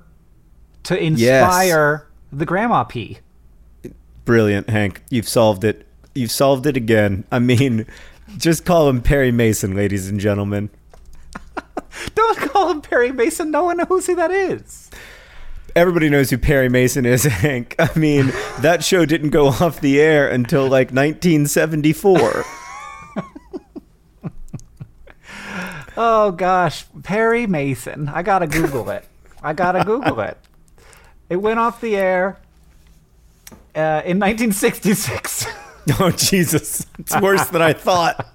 [0.84, 3.20] to inspire the grandma pee.
[4.26, 5.04] Brilliant, Hank.
[5.10, 5.86] You've solved it.
[6.16, 7.24] You've solved it again.
[7.32, 7.86] I mean,
[8.38, 10.70] just call him Perry Mason, ladies and gentlemen.
[12.16, 13.52] Don't call him Perry Mason.
[13.52, 14.90] No one knows who that is.
[15.78, 17.76] Everybody knows who Perry Mason is, Hank.
[17.78, 22.46] I mean, that show didn't go off the air until like 1974.
[26.00, 28.08] Oh gosh, Perry Mason.
[28.08, 29.04] I gotta Google it.
[29.42, 30.38] I gotta Google it.
[31.28, 32.38] It went off the air
[33.76, 35.48] uh, in 1966.
[36.00, 36.86] oh, Jesus.
[37.00, 38.28] It's worse than I thought.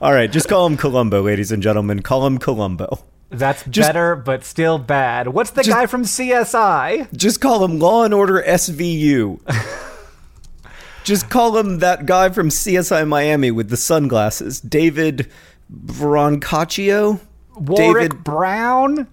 [0.00, 2.02] All right, just call him Columbo, ladies and gentlemen.
[2.02, 3.04] Call him Columbo.
[3.38, 5.28] That's Just- better, but still bad.
[5.28, 7.08] What's the Just- guy from CSI?
[7.16, 9.40] Just call him Law and Order SVU.
[11.04, 15.28] just call him that guy from CSI Miami with the sunglasses, David
[15.72, 17.20] Brancaccio.
[17.56, 19.06] Warwick David Brown?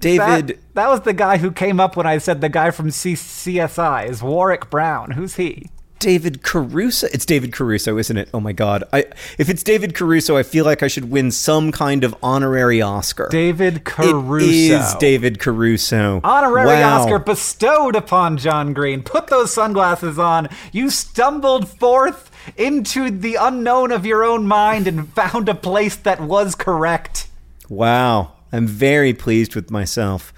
[0.00, 2.90] David That, that was the guy who came up when I said the guy from
[2.90, 5.10] C- CSI is Warwick Brown.
[5.10, 5.66] Who's he?
[6.02, 7.06] David Caruso.
[7.12, 8.28] It's David Caruso, isn't it?
[8.34, 8.82] Oh my god.
[8.92, 9.06] I
[9.38, 13.28] if it's David Caruso, I feel like I should win some kind of honorary Oscar.
[13.30, 14.44] David Caruso.
[14.44, 16.20] It is David Caruso.
[16.24, 17.00] Honorary Wow.
[17.02, 19.02] Oscar bestowed upon John Green.
[19.02, 20.48] Put those sunglasses on.
[20.72, 26.20] You stumbled forth into the unknown of your own mind and found a place that
[26.20, 27.28] was correct.
[27.68, 28.32] Wow.
[28.52, 30.32] I'm very pleased with myself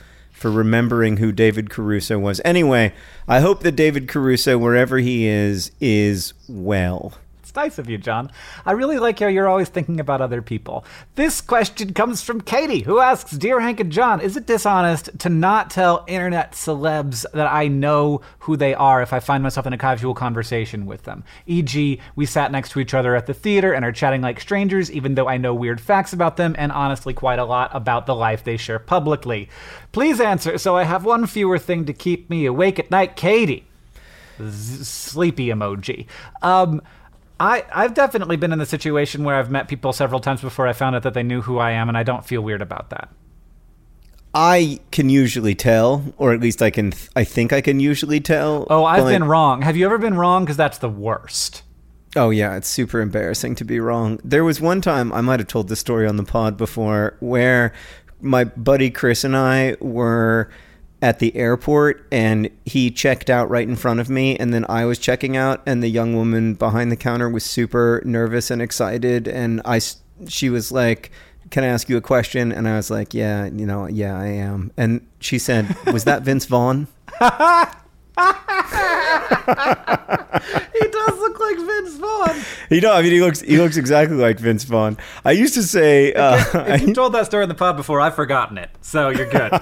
[0.44, 2.38] for remembering who David Caruso was.
[2.44, 2.92] Anyway,
[3.26, 7.14] I hope that David Caruso, wherever he is, is well.
[7.54, 8.32] It's nice of you, John.
[8.66, 10.84] I really like how you're always thinking about other people.
[11.14, 15.28] This question comes from Katie, who asks Dear Hank and John, is it dishonest to
[15.28, 19.72] not tell internet celebs that I know who they are if I find myself in
[19.72, 21.22] a casual conversation with them?
[21.46, 24.90] E.g., we sat next to each other at the theater and are chatting like strangers,
[24.90, 28.16] even though I know weird facts about them and honestly quite a lot about the
[28.16, 29.48] life they share publicly.
[29.92, 33.68] Please answer so I have one fewer thing to keep me awake at night, Katie
[34.38, 36.06] z- sleepy emoji.
[36.42, 36.82] Um,
[37.44, 40.72] I I've definitely been in the situation where I've met people several times before I
[40.72, 43.10] found out that they knew who I am, and I don't feel weird about that.
[44.34, 46.92] I can usually tell, or at least I can.
[47.14, 48.66] I think I can usually tell.
[48.70, 49.62] Oh, I've been wrong.
[49.62, 50.44] Have you ever been wrong?
[50.44, 51.62] Because that's the worst.
[52.16, 54.20] Oh yeah, it's super embarrassing to be wrong.
[54.24, 57.72] There was one time I might have told this story on the pod before where
[58.20, 60.50] my buddy Chris and I were
[61.04, 64.86] at the airport and he checked out right in front of me and then I
[64.86, 69.28] was checking out and the young woman behind the counter was super nervous and excited
[69.28, 71.10] and I s- she was like
[71.50, 72.50] can I ask you a question?
[72.52, 74.72] And I was like, yeah, you know, yeah, I am.
[74.78, 76.88] And she said, was that Vince Vaughn?
[80.72, 82.36] He does look like Vince Vaughn.
[82.70, 84.96] You know, I mean, he looks he looks exactly like Vince Vaughn.
[85.24, 86.42] I used to say, uh,
[86.74, 89.52] If you told that story in the pub before, I've forgotten it, so you're good.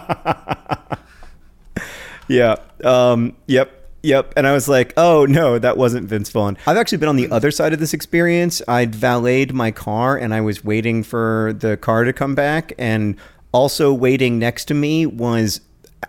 [2.32, 2.56] Yeah.
[2.82, 3.78] Um, yep.
[4.02, 4.34] Yep.
[4.36, 6.58] And I was like, oh, no, that wasn't Vince Vaughn.
[6.66, 8.60] I've actually been on the other side of this experience.
[8.66, 12.72] I'd valeted my car and I was waiting for the car to come back.
[12.78, 13.16] And
[13.52, 15.60] also waiting next to me was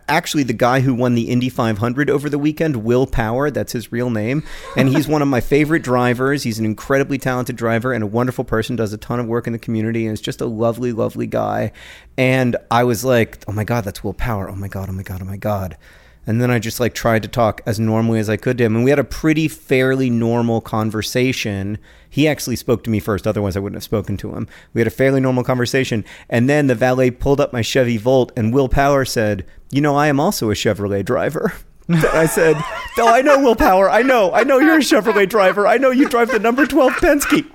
[0.07, 3.51] actually the guy who won the Indy 500 over the weekend, Will Power.
[3.51, 4.43] That's his real name.
[4.75, 6.43] And he's one of my favorite drivers.
[6.43, 9.53] He's an incredibly talented driver and a wonderful person, does a ton of work in
[9.53, 11.71] the community, and is just a lovely, lovely guy.
[12.17, 14.49] And I was like, oh my God, that's Will Power.
[14.49, 15.77] Oh my God, oh my God, oh my God.
[16.25, 18.75] And then I just like tried to talk as normally as I could to him.
[18.75, 21.77] And we had a pretty fairly normal conversation.
[22.09, 24.47] He actually spoke to me first, otherwise I wouldn't have spoken to him.
[24.73, 26.05] We had a fairly normal conversation.
[26.29, 29.95] And then the valet pulled up my Chevy Volt and Will Power said, You know,
[29.95, 31.53] I am also a Chevrolet driver.
[31.89, 32.55] I said,
[32.97, 33.89] No, I know Will Power.
[33.89, 34.31] I know.
[34.31, 35.67] I know you're a Chevrolet driver.
[35.67, 37.45] I know you drive the number 12 Penske.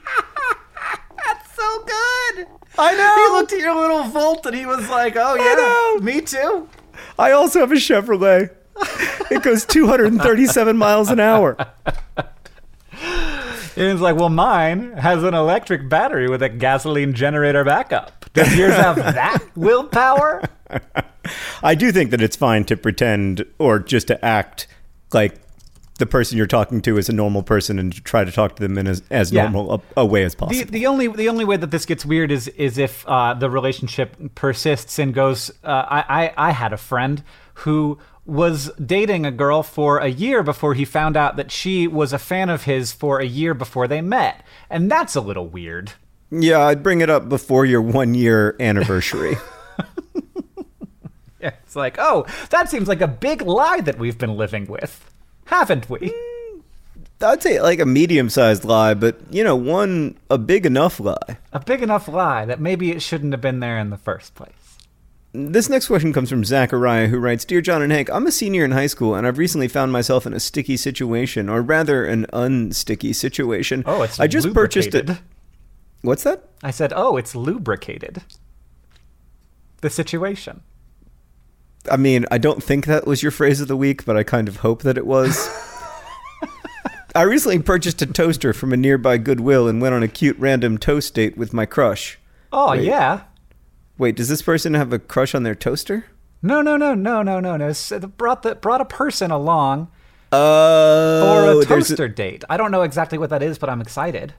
[1.25, 2.47] That's so good.
[2.79, 3.15] I know.
[3.17, 6.69] He looked at your little Volt and he was like, "Oh yeah, me too."
[7.19, 8.51] I also have a Chevrolet.
[9.31, 11.55] It goes 237 miles an hour.
[13.77, 18.25] And he's like, "Well, mine has an electric battery with a gasoline generator backup.
[18.33, 20.43] Does yours have that willpower?"
[21.63, 24.67] I do think that it's fine to pretend or just to act
[25.13, 25.37] like
[25.99, 28.63] the person you're talking to is a normal person and to try to talk to
[28.63, 29.43] them in as, as Yeah.
[29.49, 30.71] normal a, a way as The, possible.
[30.73, 34.17] the only the only way that this gets weird is is if uh, the relationship
[34.35, 35.51] persists and goes.
[35.63, 36.05] Uh, I,
[36.37, 37.23] I I had a friend
[37.55, 42.13] who was dating a girl for a year before he found out that she was
[42.13, 45.93] a fan of his for a year before they met, and that's a little weird.
[46.31, 49.37] yeah, I'd bring it up before your one year anniversary.
[51.41, 55.11] Yeah, It's like, oh, that seems like a big lie that we've been living with,
[55.47, 55.99] haven't we?
[55.99, 56.63] Mm,
[57.23, 61.39] I'd say like a medium sized lie, but you know, one a big enough lie.
[61.53, 64.78] A big enough lie that maybe it shouldn't have been there in the first place.
[65.41, 68.65] This next question comes from Zachariah, who writes Dear John and Hank, I'm a senior
[68.65, 72.27] in high school, and I've recently found myself in a sticky situation, or rather, an
[72.33, 73.85] unsticky situation.
[73.87, 75.07] Oh, it's I just purchased it.
[75.07, 75.25] lubricated.
[76.03, 76.49] What's that?
[76.65, 78.23] I said, oh, it's lubricated.
[79.81, 80.63] The situation.
[81.89, 84.49] I mean, I don't think that was your phrase of the week, but I kind
[84.49, 85.49] of hope that it was.
[87.15, 90.79] I recently purchased a toaster from a nearby Goodwill and went on a cute random
[90.79, 92.19] toast date with my crush.
[92.53, 92.83] Oh Wait.
[92.83, 93.23] yeah.
[93.99, 96.07] Wait, does this person have a crush on their toaster?
[96.41, 97.69] No, no, no, no, no, no, no.
[97.69, 99.89] S- Brought the brought a person along
[100.31, 102.45] Oh, for a toaster date.
[102.49, 104.35] I don't know exactly what that is, but I'm excited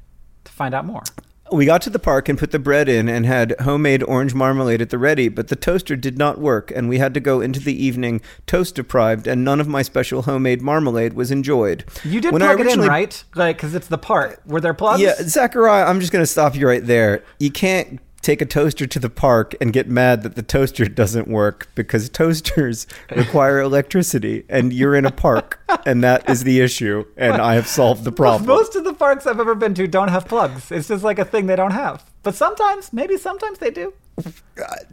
[0.46, 1.04] to find out more.
[1.52, 4.84] We got to the park and put the bread in and had homemade orange marmalade
[4.84, 7.60] at the ready, but the toaster did not work, and we had to go into
[7.60, 11.86] the evening toast deprived, and none of my special homemade marmalade was enjoyed.
[12.04, 13.24] You did When plug it in, right?
[13.34, 14.40] Like, because it's the part.
[14.46, 15.02] Were there plugs?
[15.02, 17.24] Yeah, Zachariah, I'm just going to stop you right there.
[17.40, 21.28] You can't take a toaster to the park and get mad that the toaster doesn't
[21.28, 27.06] work because toasters require electricity and you're in a park and that is the issue
[27.18, 28.48] and I have solved the problem.
[28.48, 30.72] Most of the parks I've ever been to don't have plugs.
[30.72, 32.04] It's just like a thing they don't have.
[32.22, 33.94] But sometimes, maybe sometimes they do.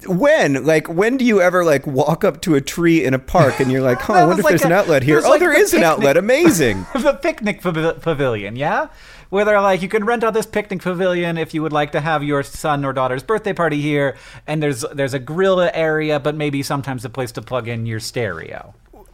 [0.07, 0.65] When?
[0.65, 3.73] Like when do you ever like walk up to a tree in a park and
[3.73, 5.59] you're like, "Huh, I wonder if like there's an outlet here." Oh, like there the
[5.59, 6.17] is an outlet.
[6.17, 6.87] Amazing.
[6.95, 8.89] the picnic pav- pavilion, yeah?
[9.37, 12.01] Where they're like, you can rent out this picnic pavilion if you would like to
[12.01, 16.35] have your son or daughter's birthday party here, and there's there's a grill area, but
[16.35, 18.73] maybe sometimes a place to plug in your stereo.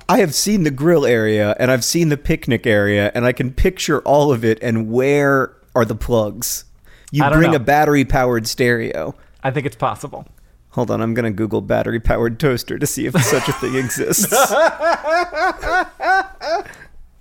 [0.09, 3.53] I have seen the grill area and I've seen the picnic area and I can
[3.53, 6.67] picture all of it and where are the plugs?
[7.11, 7.57] You bring know.
[7.57, 9.17] a battery powered stereo.
[9.43, 10.29] I think it's possible.
[10.71, 13.75] Hold on, I'm going to Google battery powered toaster to see if such a thing
[13.75, 14.33] exists.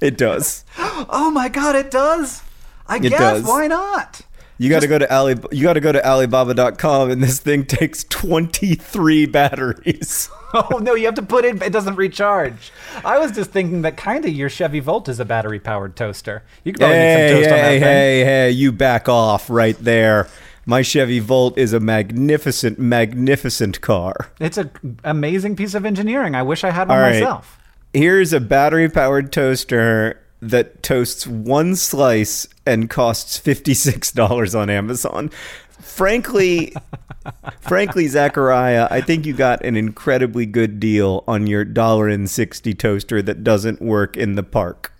[0.02, 0.66] it does.
[1.14, 2.44] Oh my god, it does.
[2.92, 3.44] I It guess does.
[3.46, 4.22] why not?
[4.58, 7.66] You got to go to Ali you got to go to alibaba.com and this thing
[7.66, 10.30] takes 23 batteries.
[10.54, 11.62] Oh no, you have to put in.
[11.62, 12.74] It doesn't recharge.
[13.06, 16.44] I was just thinking that kind of your Chevy Volt is a battery powered toaster.
[16.66, 17.84] You could probably make hey, some toast on that hey, thing.
[17.88, 20.28] hey, hey, you back off right there.
[20.66, 24.14] My Chevy Volt is a magnificent, magnificent car.
[24.42, 24.72] It's an
[25.06, 26.36] amazing piece of engineering.
[26.36, 27.14] I wish I had one All right.
[27.14, 27.58] myself.
[27.94, 35.30] Here's a battery powered toaster that toasts one slice and costs $56 on Amazon.
[35.70, 36.74] Frankly,
[37.62, 42.74] frankly, Zachariah, I think you got an incredibly good deal on your dollar and sixty
[42.74, 44.94] toaster that doesn't work in the park.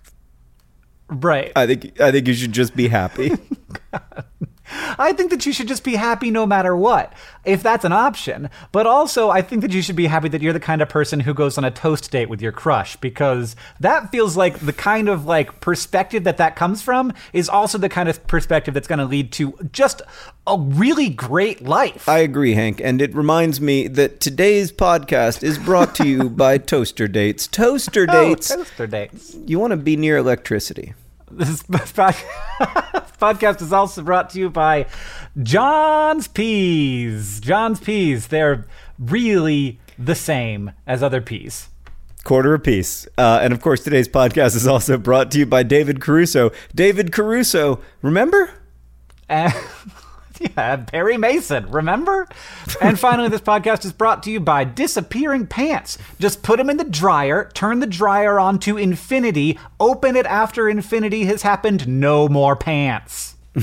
[1.08, 1.52] Right.
[1.54, 3.32] I think I think you should just be happy.
[4.98, 7.12] I think that you should just be happy no matter what,
[7.44, 8.50] if that's an option.
[8.72, 11.20] But also, I think that you should be happy that you're the kind of person
[11.20, 15.08] who goes on a toast date with your crush because that feels like the kind
[15.08, 18.98] of like perspective that that comes from is also the kind of perspective that's going
[18.98, 20.02] to lead to just
[20.46, 22.08] a really great life.
[22.08, 26.58] I agree, Hank, and it reminds me that today's podcast is brought to you by
[26.72, 27.46] Toaster Dates.
[27.46, 28.48] Toaster Oh, Dates.
[28.48, 29.36] toaster dates.
[29.46, 30.94] You want to be near electricity.
[31.34, 31.62] This
[33.22, 34.86] podcast is also brought to you by
[35.42, 37.40] John's Peas.
[37.40, 38.26] John's Peas.
[38.26, 38.66] They're
[38.98, 41.68] really the same as other peas.
[42.24, 43.08] Quarter apiece.
[43.16, 46.50] Uh, and of course, today's podcast is also brought to you by David Caruso.
[46.74, 48.50] David Caruso, remember?
[49.28, 49.54] And
[50.56, 52.28] Yeah, Perry Mason, remember?
[52.80, 55.98] and finally, this podcast is brought to you by Disappearing Pants.
[56.18, 60.68] Just put them in the dryer, turn the dryer on to infinity, open it after
[60.68, 63.36] infinity has happened, no more pants.
[63.56, 63.60] I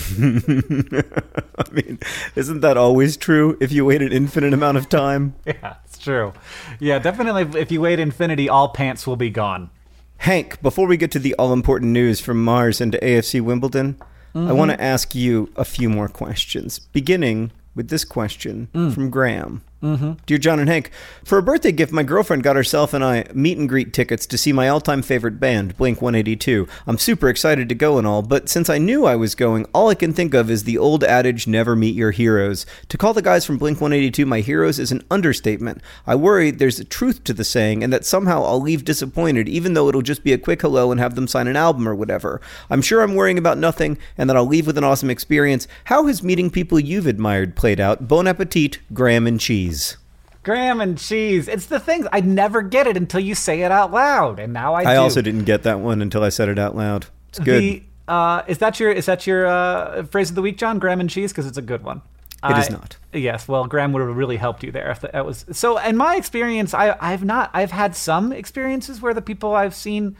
[1.72, 2.00] mean,
[2.36, 5.36] isn't that always true if you wait an infinite amount of time?
[5.46, 6.34] Yeah, it's true.
[6.80, 7.60] Yeah, definitely.
[7.60, 9.70] If you wait infinity, all pants will be gone.
[10.18, 13.98] Hank, before we get to the all important news from Mars and to AFC Wimbledon,
[14.34, 14.48] mm-hmm.
[14.48, 18.94] I want to ask you a few more questions, beginning with this question mm.
[18.94, 19.62] from Graham.
[19.82, 20.14] Mm-hmm.
[20.26, 20.92] Dear John and Hank,
[21.24, 24.38] for a birthday gift, my girlfriend got herself and I meet and greet tickets to
[24.38, 26.68] see my all time favorite band, Blink 182.
[26.86, 29.88] I'm super excited to go and all, but since I knew I was going, all
[29.88, 32.66] I can think of is the old adage never meet your heroes.
[32.90, 35.82] To call the guys from Blink 182 my heroes is an understatement.
[36.06, 39.76] I worry there's a truth to the saying and that somehow I'll leave disappointed, even
[39.76, 42.42] though it'll just be a quick hello and have them sign an album or whatever.
[42.70, 45.70] I'm sure I'm worrying about nothing and that I'll leave with an awesome experience.
[45.86, 48.10] How has meeting people you've admired played out?
[48.10, 49.98] Bon appetit, Graham and cheese cheese.
[50.44, 51.48] Graham and cheese.
[51.48, 54.74] It's the things I never get it until you say it out loud, and now
[54.74, 54.82] I.
[54.82, 55.02] I do.
[55.02, 57.08] also didn't get that one until I said it out loud.
[57.30, 57.62] It's good.
[57.62, 60.80] The, uh, is that your is that your uh, phrase of the week, John?
[60.80, 62.02] Graham and cheese, because it's a good one.
[62.42, 62.96] It I, is not.
[63.12, 65.78] Yes, well, Graham would have really helped you there if that was so.
[65.78, 70.16] In my experience, I I've not I've had some experiences where the people I've seen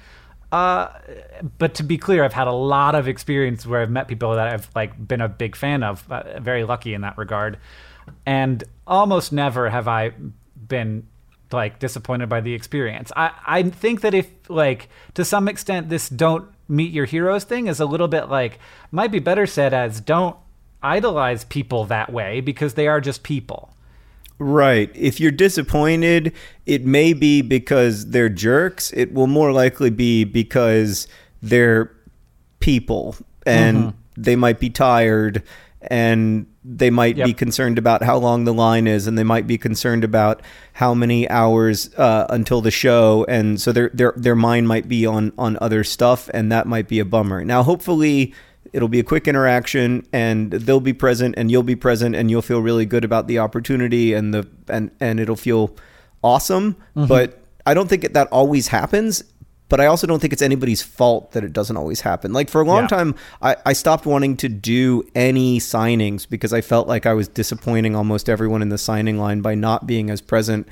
[0.52, 0.90] uh,
[1.60, 4.52] but to be clear, I've had a lot of experience where I've met people that
[4.52, 6.10] I've like been a big fan of.
[6.12, 7.58] Uh, very lucky in that regard
[8.26, 10.12] and almost never have I
[10.68, 11.08] been
[11.52, 13.12] like disappointed by the experience.
[13.16, 17.68] I I think that if like to some extent this don't meet your heroes thing
[17.68, 18.60] is a little bit like
[18.92, 20.36] might be better said as don't
[20.82, 23.74] idolize people that way because they are just people.
[24.38, 24.90] Right.
[24.96, 26.34] If you're disappointed,
[26.66, 28.94] it may be because they're jerks.
[28.94, 31.08] It will more likely be because
[31.42, 31.92] they're
[32.62, 34.22] people and mm-hmm.
[34.22, 35.44] they might be tired
[35.82, 37.26] and they might yep.
[37.26, 40.42] be concerned about how long the line is and they might be concerned about
[40.74, 45.06] how many hours uh, until the show and so their their their mind might be
[45.06, 48.34] on on other stuff and that might be a bummer now hopefully
[48.74, 52.42] it'll be a quick interaction and they'll be present and you'll be present and you'll
[52.42, 55.76] feel really good about the opportunity and the and and it'll feel
[56.24, 57.08] awesome mm-hmm.
[57.08, 59.24] but I don't think that always happens
[59.70, 62.34] but I also don't think it's anybody's fault that it doesn't always happen.
[62.34, 62.88] Like for a long yeah.
[62.88, 67.28] time, I, I stopped wanting to do any signings because I felt like I was
[67.28, 70.68] disappointing almost everyone in the signing line by not being as present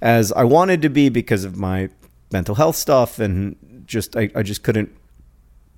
[0.00, 1.90] as I wanted to be because of my
[2.32, 4.94] mental health stuff and just I, I just couldn't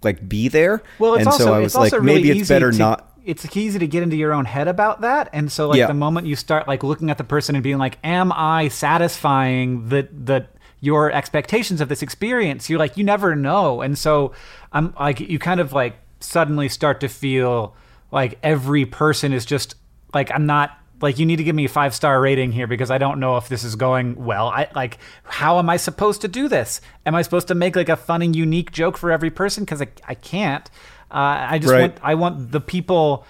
[0.03, 0.83] like be there.
[0.99, 3.07] Well, and also, so I was like, really maybe it's better to, not.
[3.25, 5.87] It's easy to get into your own head about that, and so like yeah.
[5.87, 9.89] the moment you start like looking at the person and being like, "Am I satisfying
[9.89, 10.47] the the
[10.81, 12.71] your expectations of this experience.
[12.71, 13.81] You're like, you never know.
[13.83, 14.33] And so
[14.73, 17.75] I'm like, you kind of like suddenly start to feel
[18.11, 19.75] like every person is just
[20.13, 22.91] like, I'm not like you need to give me a five star rating here because
[22.91, 24.49] I don't know if this is going well.
[24.49, 26.81] I like how am I supposed to do this?
[27.07, 29.65] Am I supposed to make like a fun and unique joke for every person?
[29.65, 30.69] Because I, I can't.
[31.11, 31.81] Uh, I just right.
[31.81, 33.27] want I want the people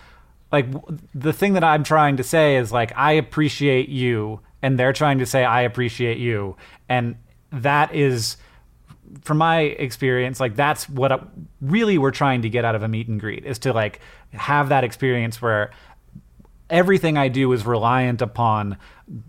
[0.52, 0.66] like
[1.14, 5.18] the thing that I'm trying to say is like I appreciate you, and they're trying
[5.18, 6.56] to say I appreciate you,
[6.88, 7.16] and
[7.52, 8.36] that is
[9.22, 11.28] from my experience like that's what
[11.60, 14.00] really we're trying to get out of a meet and greet is to like
[14.32, 15.70] have that experience where
[16.68, 18.76] everything i do is reliant upon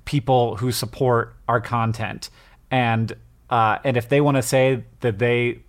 [0.06, 2.30] people who support our content.
[2.70, 3.14] And
[3.50, 5.60] uh, and if they want to say that they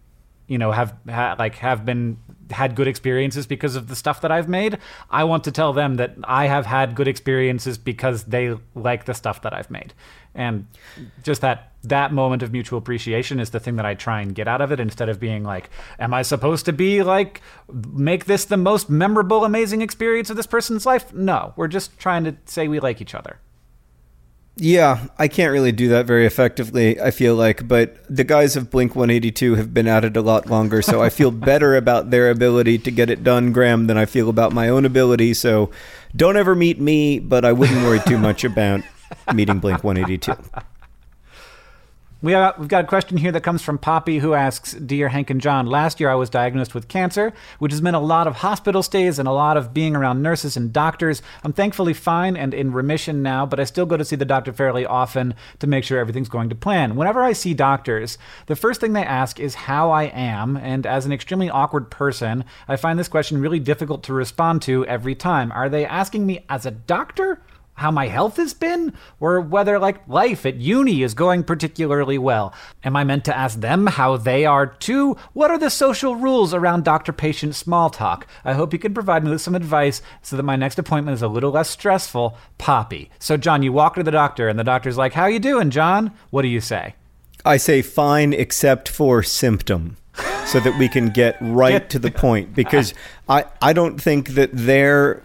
[0.46, 2.18] you know have ha- like have been
[2.52, 4.78] had good experiences because of the stuff that I've made.
[5.10, 9.14] I want to tell them that I have had good experiences because they like the
[9.14, 9.94] stuff that I've made.
[10.34, 10.66] And
[11.22, 14.46] just that that moment of mutual appreciation is the thing that I try and get
[14.46, 17.42] out of it instead of being like, am I supposed to be like
[17.72, 21.12] make this the most memorable amazing experience of this person's life?
[21.12, 23.38] No, we're just trying to say we like each other.
[24.56, 28.70] Yeah, I can't really do that very effectively, I feel like, but the guys of
[28.70, 32.30] Blink 182 have been at it a lot longer, so I feel better about their
[32.30, 35.32] ability to get it done, Graham, than I feel about my own ability.
[35.34, 35.70] So
[36.14, 38.82] don't ever meet me, but I wouldn't worry too much about
[39.32, 40.34] meeting Blink 182.
[42.22, 45.28] We have, we've got a question here that comes from Poppy who asks Dear Hank
[45.28, 48.36] and John, last year I was diagnosed with cancer, which has meant a lot of
[48.36, 51.20] hospital stays and a lot of being around nurses and doctors.
[51.42, 54.52] I'm thankfully fine and in remission now, but I still go to see the doctor
[54.52, 56.94] fairly often to make sure everything's going to plan.
[56.94, 61.04] Whenever I see doctors, the first thing they ask is how I am, and as
[61.04, 65.50] an extremely awkward person, I find this question really difficult to respond to every time.
[65.50, 67.40] Are they asking me as a doctor
[67.74, 72.52] how my health has been or whether like life at uni is going particularly well.
[72.84, 75.16] Am I meant to ask them how they are too?
[75.32, 78.26] What are the social rules around doctor patient small talk?
[78.44, 81.22] I hope you can provide me with some advice so that my next appointment is
[81.22, 82.36] a little less stressful.
[82.58, 83.10] Poppy.
[83.18, 86.12] So John, you walk to the doctor and the doctor's like, "How you doing, John?"
[86.30, 86.94] What do you say?
[87.44, 89.96] I say fine except for symptom.
[90.44, 92.92] so that we can get right to the point because
[93.28, 95.22] I, I don't think that they're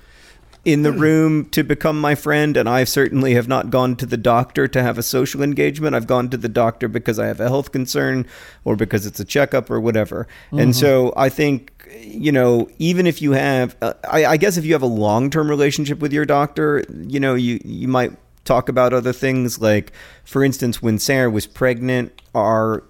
[0.67, 4.17] in the room to become my friend and I certainly have not gone to the
[4.17, 5.95] doctor to have a social engagement.
[5.95, 8.27] I've gone to the doctor because I have a health concern
[8.65, 10.27] or because it's a checkup or whatever.
[10.51, 14.65] And so I think you know even if you have uh, I, I guess if
[14.65, 18.11] you have a long-term relationship with your doctor, you know you you might
[18.43, 19.93] talk about other things like
[20.25, 22.83] for instance when Sarah was pregnant our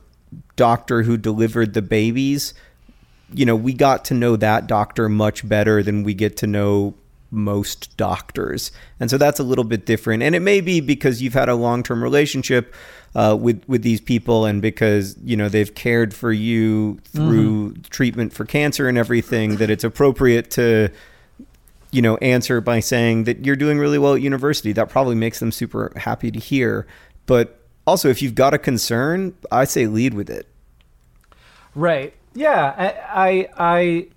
[0.55, 2.55] doctor who delivered the babies
[3.33, 6.95] you know we got to know that doctor much better than we get to know
[7.31, 11.33] most doctors and so that's a little bit different and it may be because you've
[11.33, 12.73] had a long-term relationship
[13.15, 18.31] uh, with with these people and because you know they've cared for you through treatment
[18.31, 20.89] for cancer and everything that it's appropriate to
[21.91, 24.71] you know, answer by saying that you're doing really well at university.
[24.71, 26.85] That probably makes them super happy to hear.
[27.25, 30.47] But also, if you've got a concern, I say lead with it.
[31.75, 32.13] Right.
[32.33, 32.73] Yeah.
[32.77, 34.07] I, I I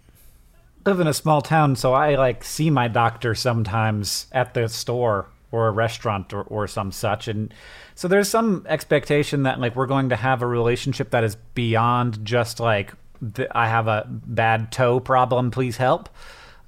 [0.90, 5.28] live in a small town, so I like see my doctor sometimes at the store
[5.52, 7.54] or a restaurant or, or some such, and
[7.94, 12.24] so there's some expectation that like we're going to have a relationship that is beyond
[12.24, 12.92] just like
[13.52, 16.08] I have a bad toe problem, please help.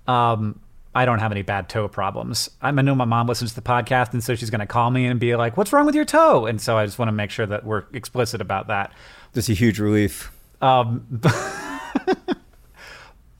[0.07, 0.61] Um,
[0.95, 2.51] I don't have any bad toe problems.
[2.61, 5.07] I know my mom listens to the podcast, and so she's going to call me
[5.07, 7.31] and be like, "What's wrong with your toe?" And so I just want to make
[7.31, 8.93] sure that we're explicit about that.
[9.33, 10.31] That's a huge relief.
[10.61, 11.07] Um,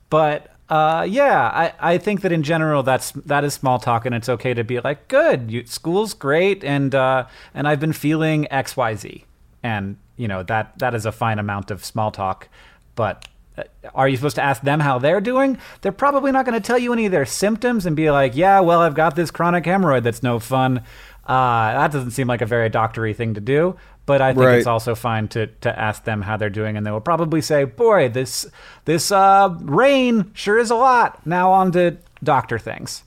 [0.09, 4.15] but uh, yeah, I, I think that in general that's that is small talk, and
[4.15, 8.51] it's okay to be like, good, you, school's great, and uh, and I've been feeling
[8.51, 9.25] X Y Z,
[9.61, 12.47] and you know that that is a fine amount of small talk,
[12.95, 13.25] but.
[13.57, 15.57] uh, Are you supposed to ask them how they're doing?
[15.81, 18.61] They're probably not going to tell you any of their symptoms and be like, "Yeah,
[18.61, 20.79] well, I've got this chronic hemorrhoid that's no fun."
[21.25, 23.75] Uh, that doesn't seem like a very doctory thing to do.
[24.05, 24.57] But I think Right.
[24.57, 27.63] it's also fine to to ask them how they're doing, and they will probably say,
[27.63, 28.45] "Boy, this
[28.85, 33.03] this uh, rain sure is a lot." Now on to doctor things.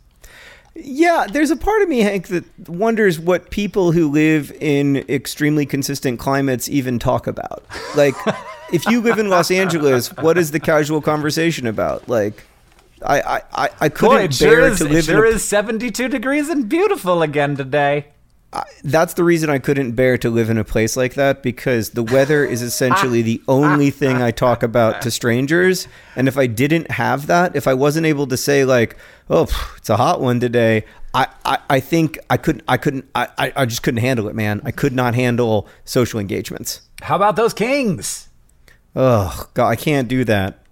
[0.75, 5.65] Yeah, there's a part of me, Hank, that wonders what people who live in extremely
[5.65, 7.65] consistent climates even talk about.
[7.95, 8.15] Like,
[8.73, 12.09] if you live in Los Angeles, what is the casual conversation about?
[12.09, 12.45] Like,
[13.05, 15.37] I I, I, couldn't Boy, it bear sure is to it live sure in a
[15.37, 18.07] is seventy two degrees and beautiful again today.
[18.85, 22.03] That's the reason I couldn't bear to live in a place like that because the
[22.03, 25.89] weather is essentially the only thing I talk about to strangers.
[26.15, 28.97] And if I didn't have that, if I wasn't able to say like,
[29.29, 30.85] "Oh, it's a hot one today,"
[31.15, 34.35] I, I, I think I couldn't I couldn't I, I I just couldn't handle it,
[34.35, 34.61] man.
[34.65, 36.83] I could not handle social engagements.
[37.03, 38.29] How about those Kings?
[38.95, 40.63] Oh God, I can't do that.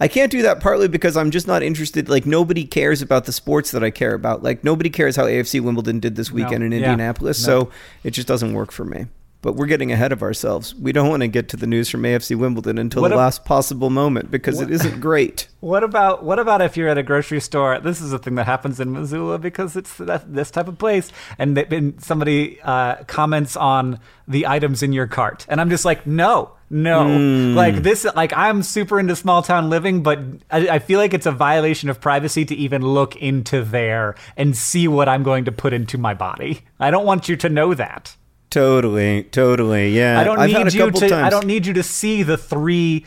[0.00, 2.08] I can't do that partly because I'm just not interested.
[2.08, 4.42] Like nobody cares about the sports that I care about.
[4.42, 6.78] Like nobody cares how AFC Wimbledon did this weekend in yeah.
[6.78, 7.46] Indianapolis.
[7.46, 7.64] No.
[7.64, 7.70] So
[8.02, 9.06] it just doesn't work for me.
[9.42, 10.74] But we're getting ahead of ourselves.
[10.74, 13.20] We don't want to get to the news from AFC Wimbledon until What the ab-
[13.20, 15.48] last possible moment because it isn't great.
[15.60, 17.78] What about what about if you're at a grocery store?
[17.80, 21.12] This is a thing that happens in Missoula because it's that, this type of place,
[21.38, 26.06] and, and somebody uh, comments on the items in your cart, and I'm just like,
[26.06, 27.56] no, no, hmm.
[27.56, 31.26] like this, like I'm super into small town living, but I, I feel like it's
[31.26, 35.52] a violation of privacy to even look into there and see what I'm going to
[35.52, 36.62] put into my body.
[36.78, 38.16] I don't want you to know that.
[38.50, 39.96] Totally, totally.
[39.96, 40.20] Yeah.
[40.20, 41.08] I don't I've need you to.
[41.08, 41.12] times.
[41.12, 43.04] I don't need you to see the three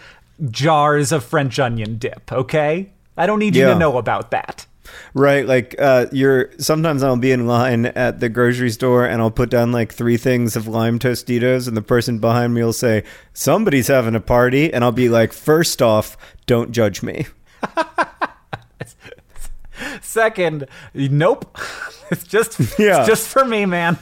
[0.49, 2.31] jars of French onion dip.
[2.31, 3.73] Okay, I don't need you Yeah.
[3.73, 4.65] to know about that.
[5.13, 6.51] Right, like uh, you're.
[6.57, 10.17] Sometimes I'll be in line at the grocery store and I'll put down like three
[10.17, 13.03] things of lime Tostitos, and the person behind me will say,
[13.33, 17.25] "Somebody's having a party," and I'll be like, first off, don't judge me."
[20.01, 21.57] Second, nope.
[22.11, 22.99] It's just Yeah.
[22.99, 23.97] it's just for me, man.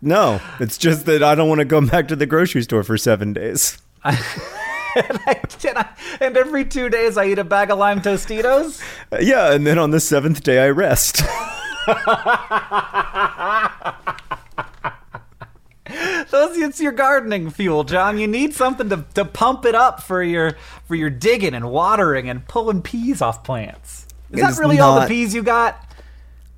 [0.00, 2.96] No, it's just that I don't want to go back to the grocery store for
[2.96, 3.76] seven days.
[4.96, 5.88] and, I, and, I,
[6.20, 8.80] and every two days I eat a bag of lime Tostitos.
[9.20, 11.22] Yeah, and then on the seventh day I rest.
[16.30, 18.18] Those it's your gardening fuel, John.
[18.18, 20.52] You need something to, to pump it up for your
[20.86, 24.06] for your digging and watering and pulling peas off plants.
[24.30, 25.84] Is It that is really all the peas you got?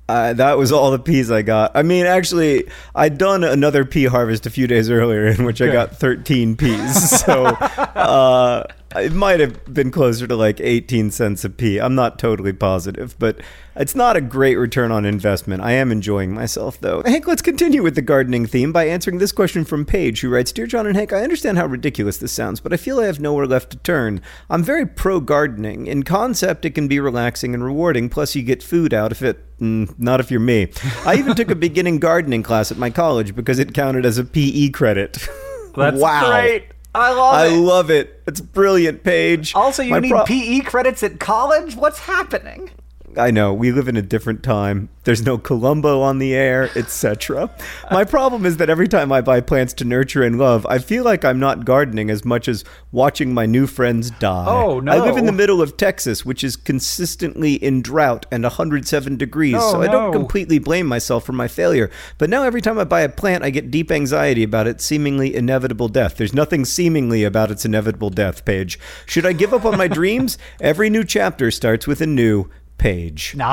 [0.09, 1.71] Uh, that was all the peas I got.
[1.75, 5.71] I mean, actually, I'd done another pea harvest a few days earlier in which I
[5.71, 7.21] got 13 peas.
[7.23, 8.65] So, uh,
[8.95, 11.79] It might have been closer to like 18 cents a pea.
[11.79, 13.39] I'm not totally positive, but
[13.75, 15.63] it's not a great return on investment.
[15.63, 17.01] I am enjoying myself though.
[17.03, 20.51] Hank, let's continue with the gardening theme by answering this question from Paige, who writes
[20.51, 23.19] Dear John and Hank, I understand how ridiculous this sounds, but I feel I have
[23.19, 24.21] nowhere left to turn.
[24.49, 25.87] I'm very pro gardening.
[25.87, 29.39] In concept, it can be relaxing and rewarding, plus, you get food out of it.
[29.59, 30.69] Mm, not if you're me.
[31.05, 34.23] I even took a beginning gardening class at my college because it counted as a
[34.23, 35.27] PE credit.
[35.75, 36.29] That's wow.
[36.29, 36.72] great.
[36.95, 37.57] I love I it.
[37.57, 38.21] love it.
[38.27, 39.53] It's brilliant, Paige.
[39.55, 41.75] also, you My need pro- PE credits at college?
[41.75, 42.69] What's happening?
[43.17, 44.89] I know we live in a different time.
[45.03, 47.53] There's no Columbo on the air, etc.
[47.91, 51.03] My problem is that every time I buy plants to nurture and love, I feel
[51.03, 54.45] like I'm not gardening as much as watching my new friends die.
[54.47, 54.91] Oh, no!
[54.91, 59.55] I live in the middle of Texas, which is consistently in drought and 107 degrees,
[59.57, 61.91] Oh, so I don't completely blame myself for my failure.
[62.17, 65.35] But now every time I buy a plant, I get deep anxiety about its seemingly
[65.35, 66.15] inevitable death.
[66.15, 68.79] There's nothing seemingly about its inevitable death, Paige.
[69.05, 70.37] Should I give up on my dreams?
[70.61, 72.49] Every new chapter starts with a new
[72.83, 73.33] page.
[73.35, 73.45] No,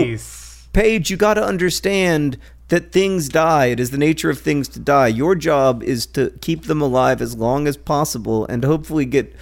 [0.00, 0.66] Nice.
[0.72, 3.66] Paige, you got to understand that things die.
[3.66, 5.08] It is the nature of things to die.
[5.08, 9.34] Your job is to keep them alive as long as possible and hopefully get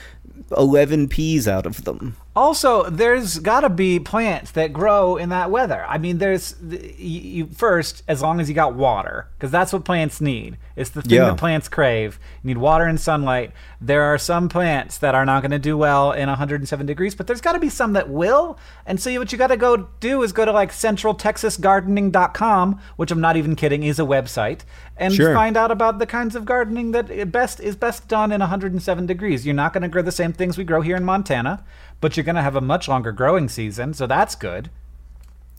[0.57, 2.17] 11 peas out of them.
[2.37, 5.85] Also, there's got to be plants that grow in that weather.
[5.89, 9.85] I mean, there's you, you first as long as you got water, because that's what
[9.85, 10.57] plants need.
[10.77, 11.25] It's the thing Yeah.
[11.25, 12.21] that plants crave.
[12.45, 13.51] You need water and sunlight.
[13.81, 17.27] There are some plants that are not going to do well in 107 degrees, but
[17.27, 18.57] there's got to be some that will.
[18.87, 23.21] And so, what you got to go do is go to like centraltexasgardening.com, which I'm
[23.21, 24.61] not even kidding is a website,
[24.97, 25.35] and Sure.
[25.35, 29.45] find out about the kinds of gardening that best is best done in 107 degrees.
[29.45, 31.65] You're not going to grow the same things we grow here in Montana,
[32.01, 34.71] but you're going to have a much longer growing season, so that's good.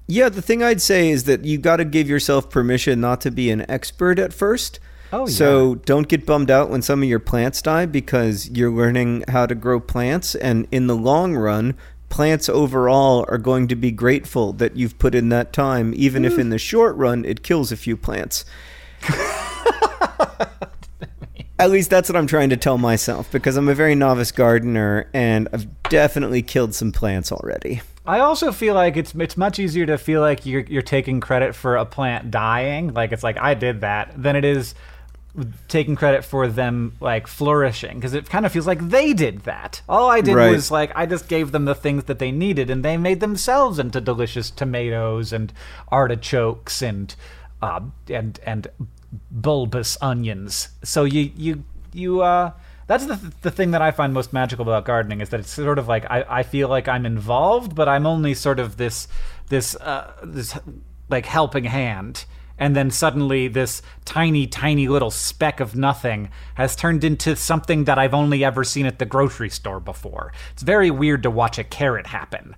[0.08, 3.32] Yeah, the thing I'd say is that you got to give yourself permission not to
[3.32, 4.80] be an expert at first.
[5.12, 5.34] Oh, yeah.
[5.34, 9.46] So don't get bummed out when some of your plants die because you're learning how
[9.46, 10.34] to grow plants.
[10.36, 11.76] And in the long run,
[12.10, 16.34] plants overall are going to be grateful that you've put in that time, even if
[16.34, 16.40] mm.
[16.40, 18.46] in the short run it kills a few plants.
[21.60, 25.10] At least that's what I'm trying to tell myself because I'm a very novice gardener
[25.14, 27.82] and I've definitely killed some plants already.
[28.06, 31.54] I also feel like it's it's much easier to feel like you're you're taking credit
[31.54, 34.74] for a plant dying, like it's like I did that, than it is
[35.68, 39.82] taking credit for them like flourishing because it kind of feels like they did that.
[39.88, 40.52] All I did Right.
[40.52, 43.78] was like I just gave them the things that they needed and they made themselves
[43.80, 45.54] into delicious tomatoes and
[45.90, 47.14] artichokes and
[47.62, 48.68] uh, and and
[49.32, 50.70] bulbous onions.
[50.84, 52.52] So you you you uh
[52.90, 55.78] that's the, the thing that I find most magical about gardening is that it's sort
[55.78, 59.08] of like I, I feel like I'm involved, but I'm only sort of this
[59.50, 60.58] this uh, this
[61.08, 62.26] like helping hand,
[62.58, 68.00] and then suddenly this tiny tiny little speck of nothing has turned into something that
[68.00, 70.34] I've only ever seen at the grocery store before.
[70.54, 72.56] It's very weird to watch a carrot happen.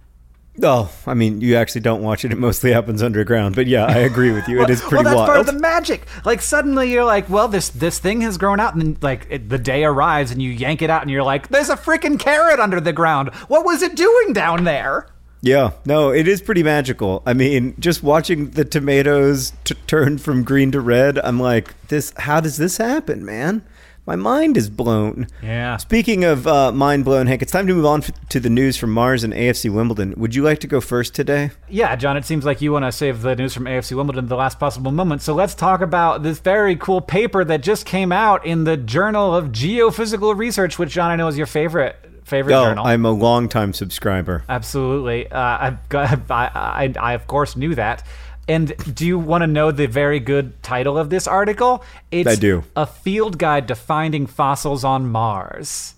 [0.61, 2.31] Oh, I mean, you actually don't watch it.
[2.31, 3.55] It mostly happens underground.
[3.55, 4.61] But yeah, I agree with you.
[4.61, 5.27] It is pretty well, that's wild.
[5.27, 6.05] part of the magic.
[6.25, 9.49] Like suddenly you're like, well, this this thing has grown out, and then like it,
[9.49, 12.59] the day arrives, and you yank it out, and you're like, there's a freaking carrot
[12.59, 13.33] under the ground.
[13.47, 15.07] What was it doing down there?
[15.43, 17.23] Yeah, no, it is pretty magical.
[17.25, 22.13] I mean, just watching the tomatoes t- turn from green to red, I'm like, this.
[22.17, 23.63] How does this happen, man?
[24.07, 25.27] My mind is blown.
[25.43, 25.77] Yeah.
[25.77, 28.75] Speaking of uh, mind blown, Hank, it's time to move on f- to the news
[28.75, 30.15] from Mars and AFC Wimbledon.
[30.17, 31.51] Would you like to go first today?
[31.69, 34.29] Yeah, John, it seems like you want to save the news from AFC Wimbledon to
[34.29, 35.21] the last possible moment.
[35.21, 39.35] So let's talk about this very cool paper that just came out in the Journal
[39.35, 42.85] of Geophysical Research, which John I know is your favorite favorite Oh, journal.
[42.85, 44.43] I'm a longtime subscriber.
[44.49, 45.29] Absolutely.
[45.29, 48.03] Uh, I've got, I, I, I, of course, knew that.
[48.47, 51.83] And do you want to know the very good title of this article?
[52.11, 52.63] It's I do.
[52.75, 55.95] A field guide to finding fossils on Mars.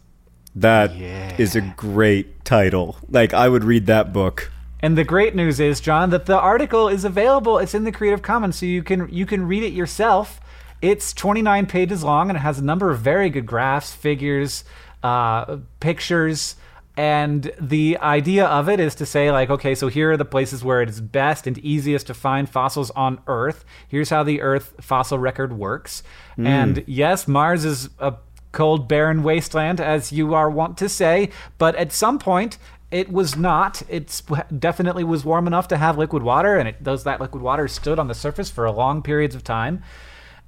[0.55, 0.91] That
[1.39, 2.97] is a great title.
[3.09, 4.51] Like, I would read that book.
[4.81, 7.57] And the great news is, John, that the article is available.
[7.57, 10.41] It's in the Creative Commons, so you can you can read it yourself.
[10.81, 14.65] It's 29 pages long, and it has a number of very good graphs, figures,
[15.01, 16.57] uh, pictures.
[16.95, 20.63] And the idea of it is to say, like, okay, so here are the places
[20.63, 23.65] where it is best and easiest to find fossils on Earth.
[23.87, 26.03] Here's how the Earth fossil record works.
[26.35, 26.45] Hmm.
[26.45, 28.13] And yes, Mars is a
[28.51, 32.59] cold, barren wasteland, as you are wont to say, but at some point,
[32.91, 33.81] it was not.
[33.89, 34.21] It's
[34.59, 37.97] definitely was warm enough to have liquid water, and it those that liquid water stood
[37.97, 39.81] on the surface for long periods of time.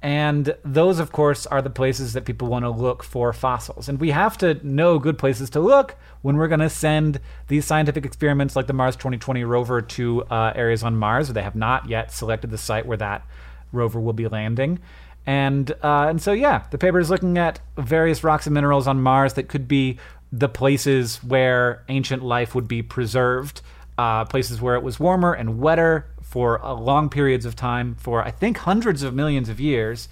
[0.02, 3.88] And those, of course, are the places that people want to look for fossils.
[3.88, 7.18] And we have to know good places to look when we're going to send
[7.48, 11.28] these scientific experiments like the Mars 2020 rover to uh, areas on Mars.
[11.28, 13.26] where They have not yet selected the site where that
[13.72, 14.78] rover will be landing.
[15.26, 19.00] And uh, and so yeah, the paper is looking at various rocks and minerals on
[19.00, 19.98] Mars that could be
[20.30, 23.60] the places where ancient life would be preserved,
[23.98, 26.06] uh, places where it was warmer and wetter
[26.36, 30.06] for uh, long periods of time, for I think hundreds of millions of years,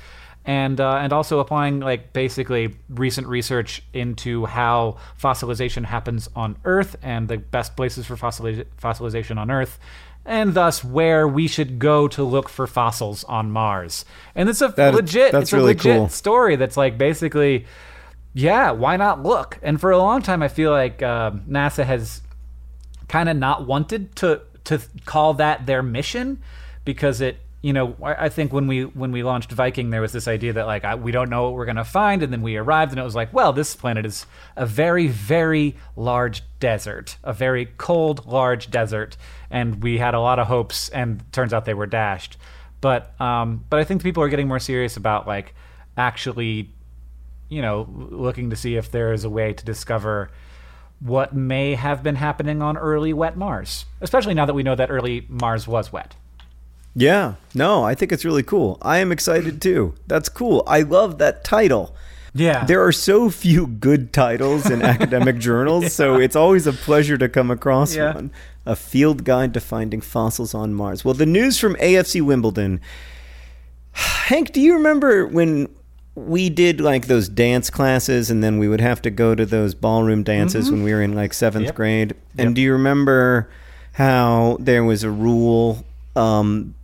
[0.46, 6.96] and uh, and also applying like basically recent research into how fossilization happens on Earth
[7.02, 9.78] and the best places for fossiliz- fossilization on Earth.
[10.24, 14.68] And thus, where we should go to look for fossils on Mars, and it's a
[14.68, 16.08] That- legit, that's it's a legit cool.
[16.08, 17.66] story that's like basically
[18.32, 19.58] yeah, why not look?
[19.62, 22.22] And for a long time, I feel like uh, NASA has
[23.08, 26.42] kind of not wanted to to call that their mission
[26.84, 30.28] because it you know I think when we when we launched Viking there was this
[30.28, 32.92] idea that like I, we don't know what we're gonna find and then we arrived
[32.92, 37.66] and it was like well this planet is a very very large desert a very
[37.78, 39.16] cold large desert
[39.50, 42.36] and we had a lot of hopes and turns out they were dashed.
[42.80, 45.54] But um but I think people are getting more serious about like
[45.96, 46.70] actually
[47.48, 50.30] you know, looking to see if there is a way to discover
[51.00, 54.90] what may have been happening on early wet Mars, especially now that we know that
[54.90, 56.14] early Mars was wet.
[56.96, 58.78] Yeah, no, I think it's really cool.
[58.80, 59.94] I am excited too.
[60.06, 60.62] That's cool.
[60.66, 61.94] I love that title.
[62.36, 62.64] Yeah.
[62.64, 67.28] There are so few good titles in academic journals, so it's always a pleasure to
[67.28, 68.14] come across Yeah.
[68.14, 68.30] one.
[68.66, 71.04] A field guide to finding fossils on Mars.
[71.04, 72.80] Well, the news from AFC Wimbledon.
[73.92, 75.68] Hank, do you remember when
[76.16, 79.74] we did like those dance classes and then we would have to go to those
[79.74, 81.74] ballroom dances when we were in like seventh Yep.
[81.74, 82.14] grade?
[82.38, 82.54] And Yep.
[82.54, 83.48] do you remember
[83.92, 85.84] how there was a rule
[86.14, 86.74] um,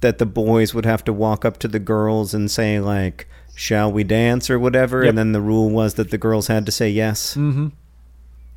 [0.00, 3.92] that the boys would have to walk up to the girls and say like shall
[3.92, 5.10] we dance or whatever Yep.
[5.10, 7.68] and then the rule was that the girls had to say yes mm-hmm.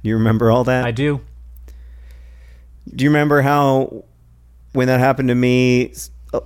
[0.01, 1.21] you remember all that I do.
[2.95, 4.03] do you remember how
[4.73, 5.93] when that happened to me
[6.33, 6.39] uh,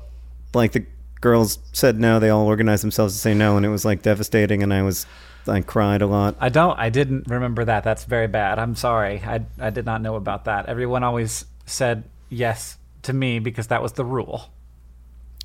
[0.53, 0.85] like the
[1.21, 4.61] girls said no they all organized themselves to say no and it was like devastating
[4.63, 5.05] and i was
[5.47, 6.77] i cried a lot I don't.
[6.77, 7.83] I didn't remember that.
[7.83, 8.59] That's very bad.
[8.59, 9.21] I'm sorry.
[9.25, 10.67] I I did not know about that.
[10.67, 14.49] Everyone always said yes to me because that was the rule.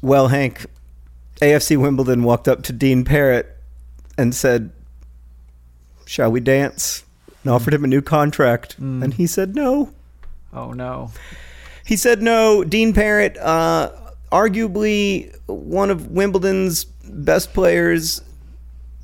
[0.03, 0.67] well hank
[1.41, 3.47] afc wimbledon walked up to dean parrett
[4.19, 4.71] and said
[6.07, 7.05] shall we dance
[7.43, 9.91] and offered him a new contract and he said no
[10.53, 11.11] Oh no.
[11.85, 12.65] He said no.
[12.65, 13.91] Dean Parrett, uh,
[14.33, 18.23] arguably one of Wimbledon's best players,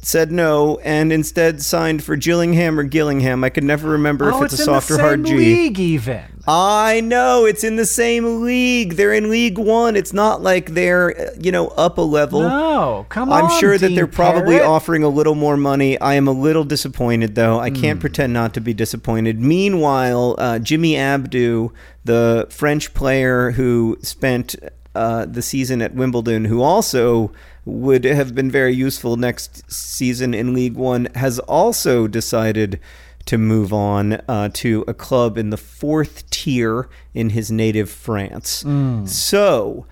[0.04, 3.44] said no and instead signed for Gillingham or Gillingham.
[3.44, 5.36] I could never remember oh, if it's, it's a soft or hard G.
[5.36, 6.22] league even.
[6.44, 8.94] I know it's in the same league.
[8.94, 9.94] They're in League One.
[9.94, 12.40] It's not like they're you know up a level.
[12.40, 13.44] No, come on.
[13.44, 14.66] I'm sure that Dean they're probably Parrett.
[14.68, 16.00] offering a little more money.
[16.00, 17.60] I am a little disappointed, though.
[17.60, 17.76] I Hmm.
[17.76, 19.38] can't pretend not to be disappointed.
[19.40, 21.70] Meanwhile, uh, Jimmy Abdu,
[22.04, 24.56] the French player who spent
[24.94, 27.32] uh, the season at Wimbledon, who also
[27.64, 32.80] would have been very useful next season in League One, has also decided
[33.26, 38.64] to move on uh, to a club in the fourth tier in his native France.
[39.06, 39.86] So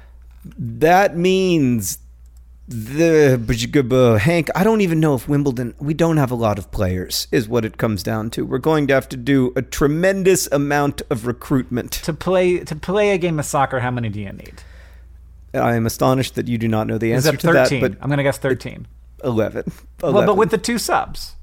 [0.58, 1.98] that means
[2.66, 5.74] the Hank, I don't even know if Wimbledon.
[5.78, 8.44] We don't have a lot of players, is what it comes down to.
[8.46, 11.92] We're going to have to do a tremendous amount of recruitment.
[11.92, 13.80] to play to play a game of soccer.
[13.80, 14.62] How many do you need?
[15.54, 18.22] I am astonished that you do not know the answer to that, but I'm gonna
[18.22, 18.86] guess thirteen.
[19.22, 19.70] 11.
[20.00, 21.34] Well, but with the two subs.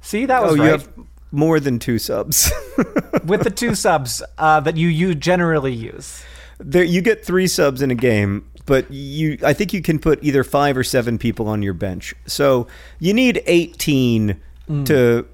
[0.00, 0.88] See, that was oh, you have
[1.32, 2.50] more than two subs.
[3.26, 6.24] with the two subs uh, that you you generally use.
[6.58, 10.22] there, you get three subs in a game, but you, I think you can put
[10.24, 12.14] either five or seven people on your bench.
[12.26, 12.66] So
[12.98, 14.40] you need 18
[14.86, 15.26] to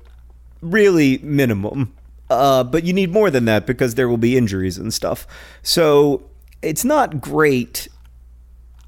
[0.62, 1.92] really minimum.
[2.28, 5.26] Uh, but you need more than that because there will be injuries and stuff.
[5.62, 6.22] So
[6.62, 7.88] it's not great.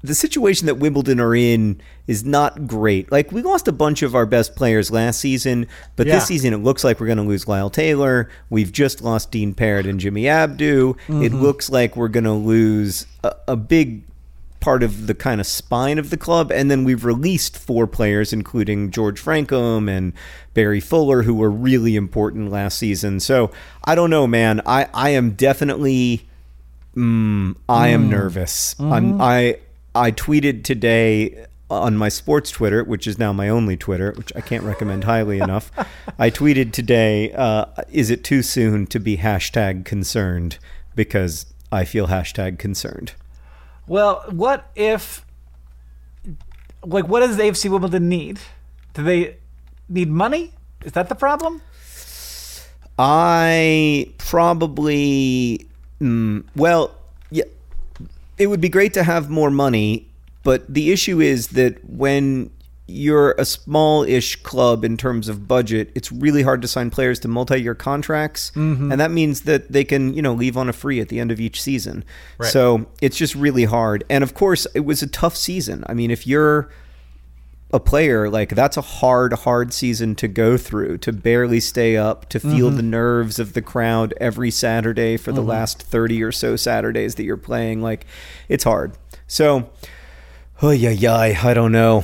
[0.01, 3.11] The situation that Wimbledon are in is not great.
[3.11, 6.15] Like we lost a bunch of our best players last season, but Yeah.
[6.15, 8.29] this season it looks like we're going to lose Lyle Taylor.
[8.49, 10.95] We've just lost Dean Parrett and Jimmy Abdu.
[11.07, 11.35] It mm-hmm.
[11.35, 14.03] looks like we're going to lose a, a big
[14.59, 16.51] part of the kind of spine of the club.
[16.51, 20.13] And then we've released four players, including George Francomb and
[20.53, 23.19] Barry Fuller, who were really important last season.
[23.19, 23.51] So
[23.83, 24.61] I don't know, man.
[24.65, 26.25] I, I am definitely.
[26.95, 28.09] Mm, I am mm.
[28.09, 28.75] nervous.
[28.79, 29.21] I'm, mm-hmm.
[29.21, 29.59] I
[29.99, 34.39] I tweeted today on my sports Twitter, which is now my only Twitter, which I
[34.39, 35.71] can't recommend highly enough.
[36.17, 40.57] I tweeted today, uh, "Is it too soon to be hashtag concerned?"
[40.95, 43.11] Because I feel hashtag concerned.
[43.87, 45.25] Well, what if,
[46.85, 48.39] like, what does the AFC Wimbledon need?
[48.93, 49.35] Do they
[49.89, 50.53] need money?
[50.85, 51.61] Is that the problem?
[52.97, 55.67] I probably,
[55.99, 56.95] mm, well,
[58.39, 60.09] it would be great to have more money,
[60.43, 62.49] but the issue is that when
[62.87, 67.27] you're a small-ish club in terms of budget, it's really hard to sign players to
[67.27, 68.91] multi-year contracts, Mm-hmm.
[68.91, 71.31] and that means that they can, you know, leave on a free at the end
[71.31, 72.03] of each season.
[72.39, 72.51] Right.
[72.51, 74.03] So it's just really hard.
[74.09, 75.83] And of course, it was a tough season.
[75.85, 76.69] I mean, if you're
[77.71, 82.27] a player like that's a hard hard season to go through to barely stay up
[82.27, 82.77] to feel mm-hmm.
[82.77, 85.51] the nerves of the crowd every saturday for the mm-hmm.
[85.51, 88.07] last 30 or so saturdays that you're playing like
[88.47, 88.93] it's hard
[89.27, 89.69] so
[90.63, 92.03] oh yeah yeah i don't know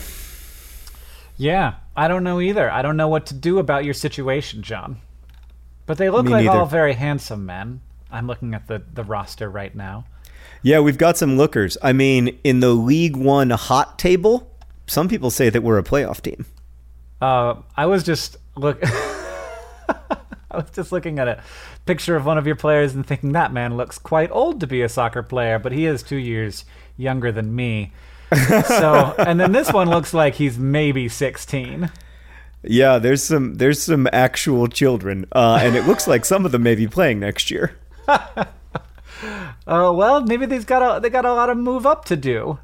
[1.38, 2.72] Yeah, I don't know either.
[2.72, 5.02] I don't know what to do about your situation, John.
[5.86, 6.60] But they look Me like neither.
[6.60, 7.82] all very handsome men.
[8.10, 10.06] I'm looking at the, the roster right now.
[10.62, 14.55] yeah we've got some lookers i mean in the league one hot table
[14.88, 16.46] some people say that we're a playoff team
[17.22, 18.80] Uh, I was just look.
[20.52, 21.44] I was just looking at a
[21.86, 24.82] picture of one of your players and thinking that man looks quite old to be
[24.82, 26.64] a soccer player, but he is two years
[26.98, 27.92] younger than me.
[28.68, 31.90] So, and then this one looks like he's maybe 16.
[32.64, 36.64] yeah there's some there's some actual children uh, and it looks like some of them
[36.64, 37.78] may be playing next year
[39.68, 42.60] Oh well, maybe they've got a they got a lot of move up to do.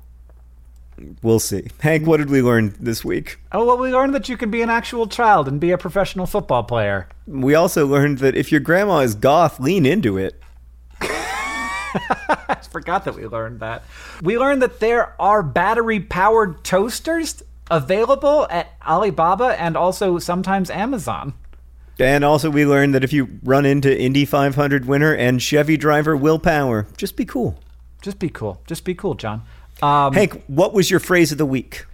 [1.23, 4.37] We'll see hank what did we learn this week Oh well, we learned that you
[4.37, 7.09] can be an actual child and be a professional football player.
[7.27, 10.41] We also learned that if your grandma is goth, lean into it.
[11.01, 13.83] I forgot that we learned that.
[14.21, 21.33] We learned that there are battery powered toasters available at Alibaba and also sometimes Amazon.
[21.99, 26.15] And also, we learned that if you run into Indy 500 winner and Chevy driver
[26.15, 27.59] Will Power, just be cool.
[28.01, 28.61] Just be cool.
[28.65, 29.43] Just be cool, John.
[29.81, 31.85] Um, Hank, what was your phrase of the week?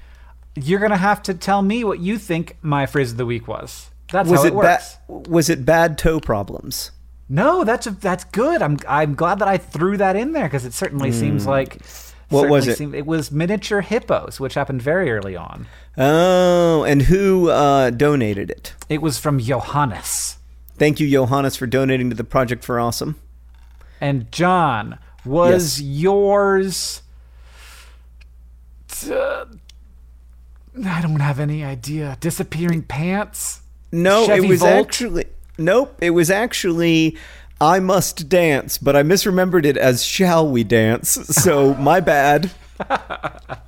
[0.60, 3.92] you're gonna have to tell me what you think my phrase of the week was.
[4.12, 4.98] That's Was how it, it works.
[5.08, 6.90] ba- was it bad toe problems?
[7.30, 8.62] no, that's a, that's good.
[8.64, 11.82] I'm I'm glad that I threw that in there because it certainly seems like.
[12.30, 12.78] What was it?
[12.78, 15.68] seemed- it was miniature hippos, which happened very early on.
[15.98, 18.74] Oh, and who uh, donated it?
[18.90, 20.38] It was from Johannes.
[20.78, 23.16] Thank you, Johannes, for donating to the Project for Awesome.
[24.02, 25.88] And John, was Yes.
[26.02, 27.02] yours.
[29.02, 29.46] T- uh,
[30.86, 32.18] I don't have any idea.
[32.20, 33.62] Disappearing pants?
[33.92, 35.26] No, Chevy it was actually
[35.58, 35.98] nope.
[36.02, 37.18] It was actually
[37.60, 42.52] I must dance, but I misremembered it as "Shall we dance?" So my bad.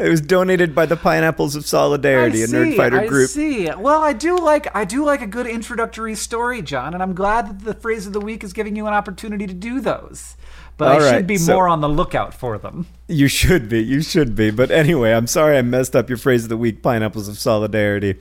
[0.00, 3.28] It was donated by the Pineapples of Solidarity, I a nerd see, fighter I group.
[3.28, 3.70] see.
[3.70, 7.48] Well, I do like I do like a good introductory story, John, and I'm glad
[7.48, 10.36] that the phrase of the week is giving you an opportunity to do those.
[10.78, 12.86] But All I right, should be so- more on the lookout for them.
[13.08, 13.80] You should be.
[13.82, 14.50] You should be.
[14.50, 18.14] But anyway, I'm sorry I messed up your phrase of the week, Pineapples of Solidarity.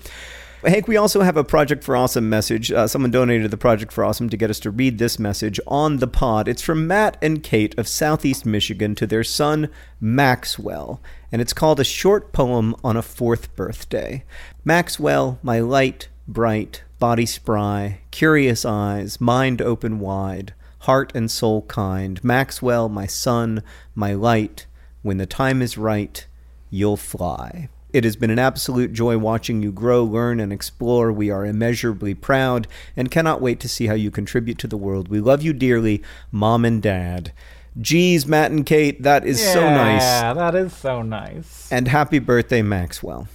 [0.65, 2.69] Hank, we also have a Project for Awesome message.
[2.69, 5.97] Uh, someone donated the Project for Awesome to get us to read this message on
[5.97, 6.49] the pod.
[6.49, 9.69] It's from Matt and Kate of Southeast Michigan to their son,
[10.01, 10.99] Maxwell.
[11.31, 14.23] And it's called A Short Poem on a Fourth Birthday.
[14.65, 22.23] Maxwell, my light, bright, body spry, curious eyes, mind open wide, heart and soul kind.
[22.23, 23.61] Maxwell, my son,
[23.93, 24.65] my light,
[25.01, 26.25] when the time is right,
[26.69, 27.69] you'll fly.
[27.91, 31.11] It has been an absolute joy watching you grow, learn, and explore.
[31.11, 35.07] We are immeasurably proud and cannot wait to see how you contribute to the world.
[35.07, 37.31] We love you dearly, Mom and Dad.
[37.79, 40.01] Geez, Matt and Kate, that is so nice.
[40.01, 41.71] Yeah, that is so nice.
[41.71, 43.27] And happy birthday, Maxwell.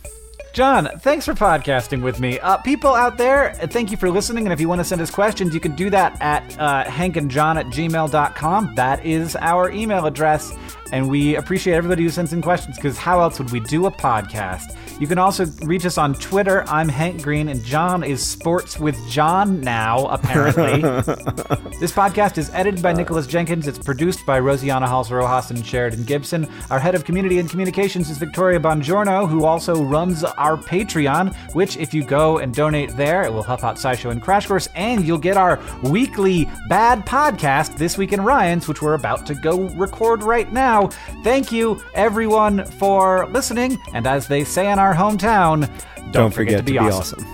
[0.54, 2.38] John, thanks for podcasting with me.
[2.38, 4.46] Uh, people out there, thank you for listening.
[4.46, 7.56] And if you want to send us questions, you can do that at uh, hankandjohn
[7.56, 8.74] at gmail.com.
[8.76, 10.52] That is our email address.
[10.94, 13.90] And we appreciate everybody who sends in questions because how else would we do a
[13.90, 14.76] podcast?
[15.00, 16.62] You can also reach us on Twitter.
[16.68, 20.82] I'm Hank Green, and John is Sports with John now, apparently.
[21.80, 22.96] this podcast is edited by uh.
[22.96, 23.66] Nicholas Jenkins.
[23.66, 26.48] It's produced by Rosianna Halls Rojas and Sheridan Gibson.
[26.70, 31.76] Our head of community and communications is Victoria Bongiorno, who also runs our Patreon, which,
[31.76, 35.04] if you go and donate there, it will help out SciShow and Crash Course, and
[35.04, 39.68] you'll get our weekly bad podcast, This Week in Ryan's, which we're about to go
[39.70, 40.83] record right now.
[41.22, 46.58] Thank you, everyone, for listening, and as they say in our hometown, don't, Don't forget
[46.58, 47.24] to be awesome.